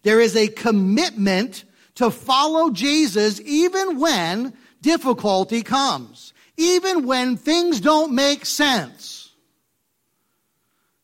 There 0.02 0.20
is 0.20 0.36
a 0.36 0.48
commitment 0.48 1.64
to 1.96 2.10
follow 2.10 2.70
Jesus 2.70 3.40
even 3.40 3.98
when 3.98 4.54
difficulty 4.80 5.62
comes, 5.62 6.32
even 6.56 7.06
when 7.06 7.36
things 7.36 7.80
don't 7.80 8.14
make 8.14 8.46
sense. 8.46 9.32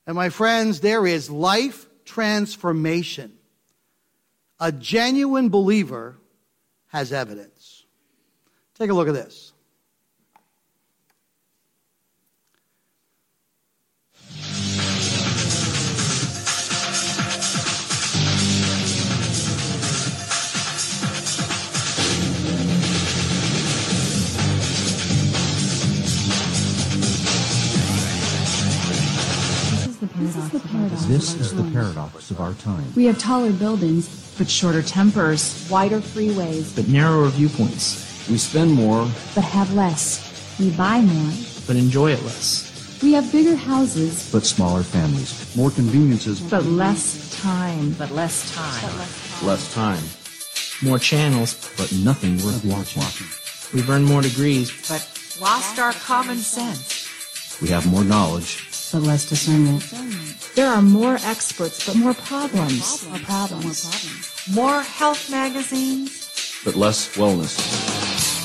And 0.06 0.16
my 0.16 0.28
friends, 0.28 0.80
there 0.80 1.06
is 1.06 1.30
life 1.30 1.86
transformation. 2.04 3.32
A 4.58 4.72
genuine 4.72 5.48
believer 5.48 6.18
has 6.88 7.12
evidence. 7.12 7.84
Take 8.74 8.90
a 8.90 8.94
look 8.94 9.08
at 9.08 9.14
this. 9.14 9.49
This 30.20 31.34
is 31.34 31.54
the 31.54 31.62
paradox 31.72 32.30
of 32.30 32.40
our 32.40 32.52
time. 32.54 32.84
We 32.94 33.06
have 33.06 33.18
taller 33.18 33.52
buildings, 33.52 34.34
but 34.36 34.50
shorter 34.50 34.82
tempers, 34.82 35.66
wider 35.70 36.00
freeways, 36.00 36.76
but 36.76 36.88
narrower 36.88 37.28
viewpoints. 37.28 38.28
We 38.28 38.36
spend 38.36 38.72
more, 38.72 39.08
but 39.34 39.44
have 39.44 39.72
less. 39.72 40.58
We 40.60 40.72
buy 40.72 41.00
more, 41.00 41.32
but 41.66 41.76
enjoy 41.76 42.12
it 42.12 42.22
less. 42.22 43.00
We 43.02 43.14
have 43.14 43.32
bigger 43.32 43.56
houses, 43.56 44.30
but 44.30 44.44
smaller 44.44 44.82
families. 44.82 45.56
More 45.56 45.70
conveniences, 45.70 46.38
but 46.38 46.66
less 46.66 47.40
time. 47.40 47.92
But 47.92 48.10
less 48.10 48.54
time. 48.54 49.46
Less 49.46 49.72
time. 49.72 50.02
More 50.86 50.98
channels, 50.98 51.54
but 51.78 51.90
nothing 52.04 52.36
worth 52.44 52.62
watching. 52.66 53.26
We've 53.72 53.88
earned 53.88 54.04
more 54.04 54.20
degrees, 54.20 54.70
but 54.86 55.00
lost 55.40 55.78
our 55.78 55.94
common 55.94 56.36
sense. 56.36 57.08
We 57.62 57.68
have 57.68 57.90
more 57.90 58.04
knowledge, 58.04 58.69
but 58.92 59.02
less 59.02 59.28
discernment. 59.28 59.82
There 60.54 60.68
are 60.68 60.82
more 60.82 61.16
experts, 61.22 61.86
but 61.86 61.96
more 61.96 62.14
problems. 62.14 63.06
More 63.08 63.18
problems. 63.20 64.48
More 64.52 64.82
health 64.82 65.30
magazines, 65.30 66.62
but 66.64 66.74
less 66.74 67.16
wellness. 67.16 67.56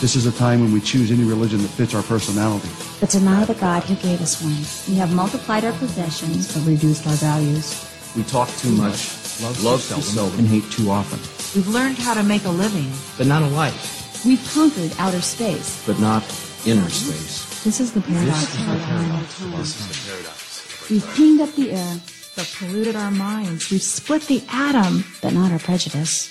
This 0.01 0.15
is 0.15 0.25
a 0.25 0.31
time 0.31 0.59
when 0.61 0.71
we 0.71 0.81
choose 0.81 1.09
any 1.09 1.23
religion 1.23 1.61
that 1.61 1.69
fits 1.69 1.95
our 1.95 2.03
personality. 2.03 2.69
But 2.99 3.09
deny 3.09 3.45
the 3.45 3.55
God 3.55 3.83
who 3.83 3.95
gave 3.95 4.21
us 4.21 4.41
one. 4.41 4.61
We 4.87 4.99
have 4.99 5.13
multiplied 5.13 5.65
our 5.65 5.73
possessions, 5.73 6.53
but 6.53 6.65
reduced 6.65 7.07
our 7.07 7.15
values. 7.15 7.89
We 8.15 8.23
talk 8.23 8.49
too 8.57 8.71
much, 8.71 9.41
love, 9.41 9.63
love 9.63 9.81
too 9.87 10.01
seldom, 10.01 10.39
and 10.39 10.47
hate 10.47 10.69
too 10.71 10.91
often. 10.91 11.19
We've 11.55 11.67
learned 11.67 11.97
how 11.97 12.13
to 12.13 12.23
make 12.23 12.45
a 12.45 12.49
living, 12.49 12.91
but 13.17 13.25
not 13.25 13.41
a 13.41 13.47
life. 13.47 14.23
We've 14.25 14.45
conquered 14.53 14.91
outer 14.99 15.21
space, 15.21 15.83
but 15.87 15.99
not 15.99 16.23
inner 16.65 16.89
space. 16.89 17.54
This 17.65 17.79
is 17.79 17.93
the 17.93 18.01
paradox 18.01 18.53
of 18.53 18.69
our 18.69 18.77
time. 18.77 19.23
This 19.57 19.73
is 19.79 19.87
the 19.89 20.11
paradox. 20.11 20.87
We've 20.87 21.07
cleaned 21.15 21.41
up 21.41 21.51
the 21.53 21.71
air, 21.71 21.99
but 22.35 22.55
polluted 22.59 22.95
our 22.95 23.09
minds. 23.09 23.71
We've 23.71 23.81
split 23.81 24.21
the 24.27 24.43
atom, 24.51 25.03
but 25.19 25.33
not 25.33 25.51
our 25.51 25.57
prejudice. 25.57 26.29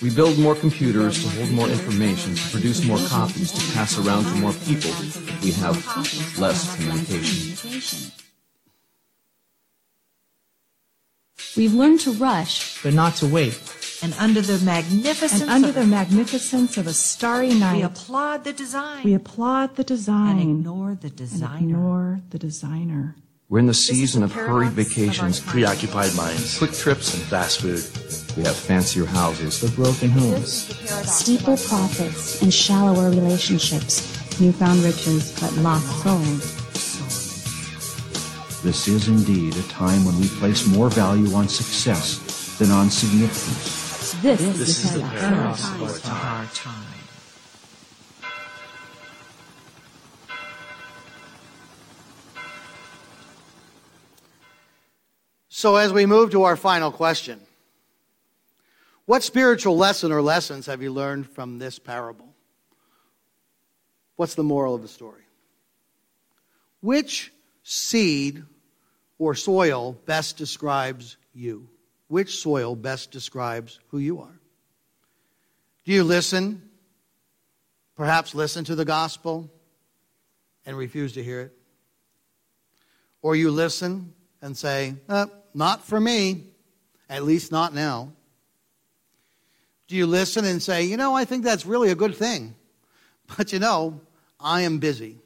We 0.00 0.10
build 0.10 0.38
more 0.38 0.54
computers 0.54 1.20
to 1.24 1.28
hold 1.30 1.50
more 1.50 1.68
information, 1.68 2.36
to 2.36 2.50
produce 2.52 2.84
more 2.84 2.98
copies, 3.08 3.50
to 3.50 3.72
pass 3.74 3.98
around 3.98 4.22
to 4.22 4.34
more 4.36 4.52
people. 4.52 4.92
We 5.42 5.50
have 5.50 5.82
less 6.38 6.76
communication. 6.76 8.12
We've 11.56 11.74
learned 11.74 11.98
to 12.02 12.12
rush, 12.12 12.80
but 12.84 12.94
not 12.94 13.16
to 13.16 13.26
wait. 13.26 13.58
And 14.02 14.14
under 14.18 14.40
the 14.40 14.58
magnificence 14.64 15.42
And 15.42 15.50
under 15.50 15.68
of 15.68 15.74
the 15.76 15.86
magnificence 15.86 16.76
of 16.76 16.88
a 16.88 16.92
starry 16.92 17.54
night, 17.54 17.76
we 17.76 17.82
applaud 17.82 18.42
the 18.42 18.52
design 18.52 19.04
we 19.04 19.14
applaud 19.14 19.76
the 19.76 19.84
design 19.84 20.38
and 20.38 20.58
ignore 20.58 20.98
the 21.00 21.06
and 21.06 21.16
designer. 21.16 21.56
ignore 21.58 22.20
the 22.30 22.38
designer. 22.38 23.14
We're 23.48 23.60
in 23.60 23.66
the 23.66 23.74
season 23.74 24.22
the 24.22 24.26
of 24.26 24.32
hurried 24.32 24.74
paradox 24.74 24.88
of 24.88 24.94
vacations, 24.94 25.40
preoccupied 25.40 26.16
minds, 26.16 26.58
quick 26.58 26.72
trips, 26.72 27.14
and 27.14 27.22
fast 27.22 27.60
food. 27.60 27.84
We 28.36 28.42
have 28.42 28.56
fancier 28.56 29.04
houses. 29.04 29.60
But 29.60 29.76
broken 29.76 30.10
homes. 30.10 30.74
Steeper 31.08 31.56
profits 31.56 32.42
and 32.42 32.52
shallower 32.52 33.10
relationships. 33.10 34.02
Newfound 34.40 34.82
riches, 34.82 35.38
but 35.38 35.52
lost 35.58 35.86
souls. 36.02 36.58
This 38.62 38.88
is 38.88 39.06
indeed 39.06 39.54
a 39.56 39.62
time 39.64 40.04
when 40.04 40.18
we 40.18 40.26
place 40.28 40.66
more 40.66 40.88
value 40.88 41.32
on 41.34 41.46
success 41.48 42.56
than 42.58 42.70
on 42.70 42.90
significance. 42.90 43.81
This, 44.22 44.40
This 44.56 44.84
is 44.84 44.94
the 44.94 45.00
paradox 45.00 45.64
of 45.68 45.82
our 45.82 45.98
time. 45.98 46.38
our 46.38 46.46
time. 46.54 46.84
So, 55.48 55.74
as 55.74 55.92
we 55.92 56.06
move 56.06 56.30
to 56.30 56.44
our 56.44 56.54
final 56.54 56.92
question, 56.92 57.40
what 59.06 59.24
spiritual 59.24 59.76
lesson 59.76 60.12
or 60.12 60.22
lessons 60.22 60.66
have 60.66 60.82
you 60.82 60.92
learned 60.92 61.28
from 61.28 61.58
this 61.58 61.80
parable? 61.80 62.32
What's 64.14 64.36
the 64.36 64.44
moral 64.44 64.76
of 64.76 64.82
the 64.82 64.88
story? 64.88 65.22
Which 66.80 67.32
seed 67.64 68.44
or 69.18 69.34
soil 69.34 69.98
best 70.06 70.36
describes 70.36 71.16
you? 71.34 71.68
Which 72.12 72.40
soil 72.40 72.76
best 72.76 73.10
describes 73.10 73.80
who 73.88 73.96
you 73.96 74.20
are? 74.20 74.38
Do 75.86 75.92
you 75.92 76.04
listen? 76.04 76.60
Perhaps 77.96 78.34
listen 78.34 78.66
to 78.66 78.74
the 78.74 78.84
gospel 78.84 79.50
and 80.66 80.76
refuse 80.76 81.14
to 81.14 81.24
hear 81.24 81.40
it? 81.40 81.52
Or 83.22 83.34
you 83.34 83.50
listen 83.50 84.12
and 84.42 84.54
say, 84.54 84.96
uh, 85.08 85.24
not 85.54 85.86
for 85.86 85.98
me, 85.98 86.48
at 87.08 87.22
least 87.22 87.50
not 87.50 87.72
now. 87.72 88.12
Do 89.88 89.96
you 89.96 90.06
listen 90.06 90.44
and 90.44 90.62
say, 90.62 90.82
you 90.82 90.98
know, 90.98 91.14
I 91.14 91.24
think 91.24 91.44
that's 91.44 91.64
really 91.64 91.90
a 91.90 91.94
good 91.94 92.14
thing, 92.14 92.54
but 93.38 93.54
you 93.54 93.58
know, 93.58 94.02
I 94.38 94.60
am 94.60 94.80
busy. 94.80 95.16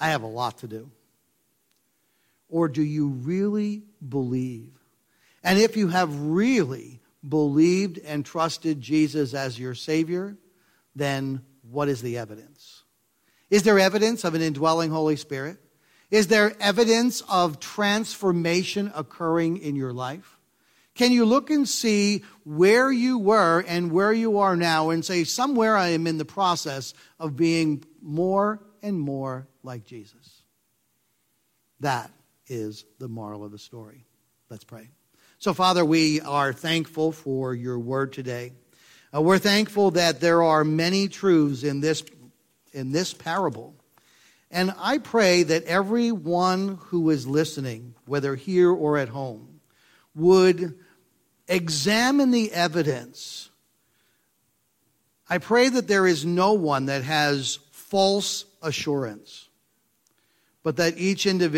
I 0.00 0.08
have 0.08 0.24
a 0.24 0.26
lot 0.26 0.58
to 0.58 0.66
do. 0.66 0.90
Or 2.48 2.66
do 2.66 2.82
you 2.82 3.06
really 3.06 3.84
believe? 4.08 4.79
And 5.42 5.58
if 5.58 5.76
you 5.76 5.88
have 5.88 6.14
really 6.20 7.00
believed 7.26 7.98
and 7.98 8.24
trusted 8.24 8.80
Jesus 8.80 9.34
as 9.34 9.58
your 9.58 9.74
Savior, 9.74 10.36
then 10.94 11.42
what 11.62 11.88
is 11.88 12.02
the 12.02 12.18
evidence? 12.18 12.82
Is 13.48 13.62
there 13.62 13.78
evidence 13.78 14.24
of 14.24 14.34
an 14.34 14.42
indwelling 14.42 14.90
Holy 14.90 15.16
Spirit? 15.16 15.58
Is 16.10 16.26
there 16.26 16.54
evidence 16.60 17.22
of 17.28 17.60
transformation 17.60 18.90
occurring 18.94 19.58
in 19.58 19.76
your 19.76 19.92
life? 19.92 20.38
Can 20.94 21.12
you 21.12 21.24
look 21.24 21.50
and 21.50 21.68
see 21.68 22.24
where 22.44 22.90
you 22.90 23.18
were 23.18 23.64
and 23.66 23.92
where 23.92 24.12
you 24.12 24.38
are 24.38 24.56
now 24.56 24.90
and 24.90 25.04
say, 25.04 25.24
somewhere 25.24 25.76
I 25.76 25.88
am 25.88 26.06
in 26.06 26.18
the 26.18 26.24
process 26.24 26.94
of 27.18 27.36
being 27.36 27.84
more 28.02 28.60
and 28.82 28.98
more 28.98 29.46
like 29.62 29.84
Jesus? 29.84 30.42
That 31.78 32.10
is 32.48 32.84
the 32.98 33.08
moral 33.08 33.44
of 33.44 33.52
the 33.52 33.58
story. 33.58 34.04
Let's 34.50 34.64
pray. 34.64 34.90
So, 35.42 35.54
Father, 35.54 35.86
we 35.86 36.20
are 36.20 36.52
thankful 36.52 37.12
for 37.12 37.54
your 37.54 37.78
word 37.78 38.12
today. 38.12 38.52
Uh, 39.14 39.22
we're 39.22 39.38
thankful 39.38 39.92
that 39.92 40.20
there 40.20 40.42
are 40.42 40.64
many 40.64 41.08
truths 41.08 41.62
in 41.62 41.80
this, 41.80 42.02
in 42.74 42.92
this 42.92 43.14
parable. 43.14 43.74
And 44.50 44.70
I 44.76 44.98
pray 44.98 45.44
that 45.44 45.64
everyone 45.64 46.78
who 46.88 47.08
is 47.08 47.26
listening, 47.26 47.94
whether 48.04 48.34
here 48.34 48.70
or 48.70 48.98
at 48.98 49.08
home, 49.08 49.62
would 50.14 50.78
examine 51.48 52.32
the 52.32 52.52
evidence. 52.52 53.48
I 55.26 55.38
pray 55.38 55.70
that 55.70 55.88
there 55.88 56.06
is 56.06 56.26
no 56.26 56.52
one 56.52 56.84
that 56.84 57.02
has 57.04 57.60
false 57.70 58.44
assurance, 58.60 59.48
but 60.62 60.76
that 60.76 60.98
each 60.98 61.24
individual 61.24 61.48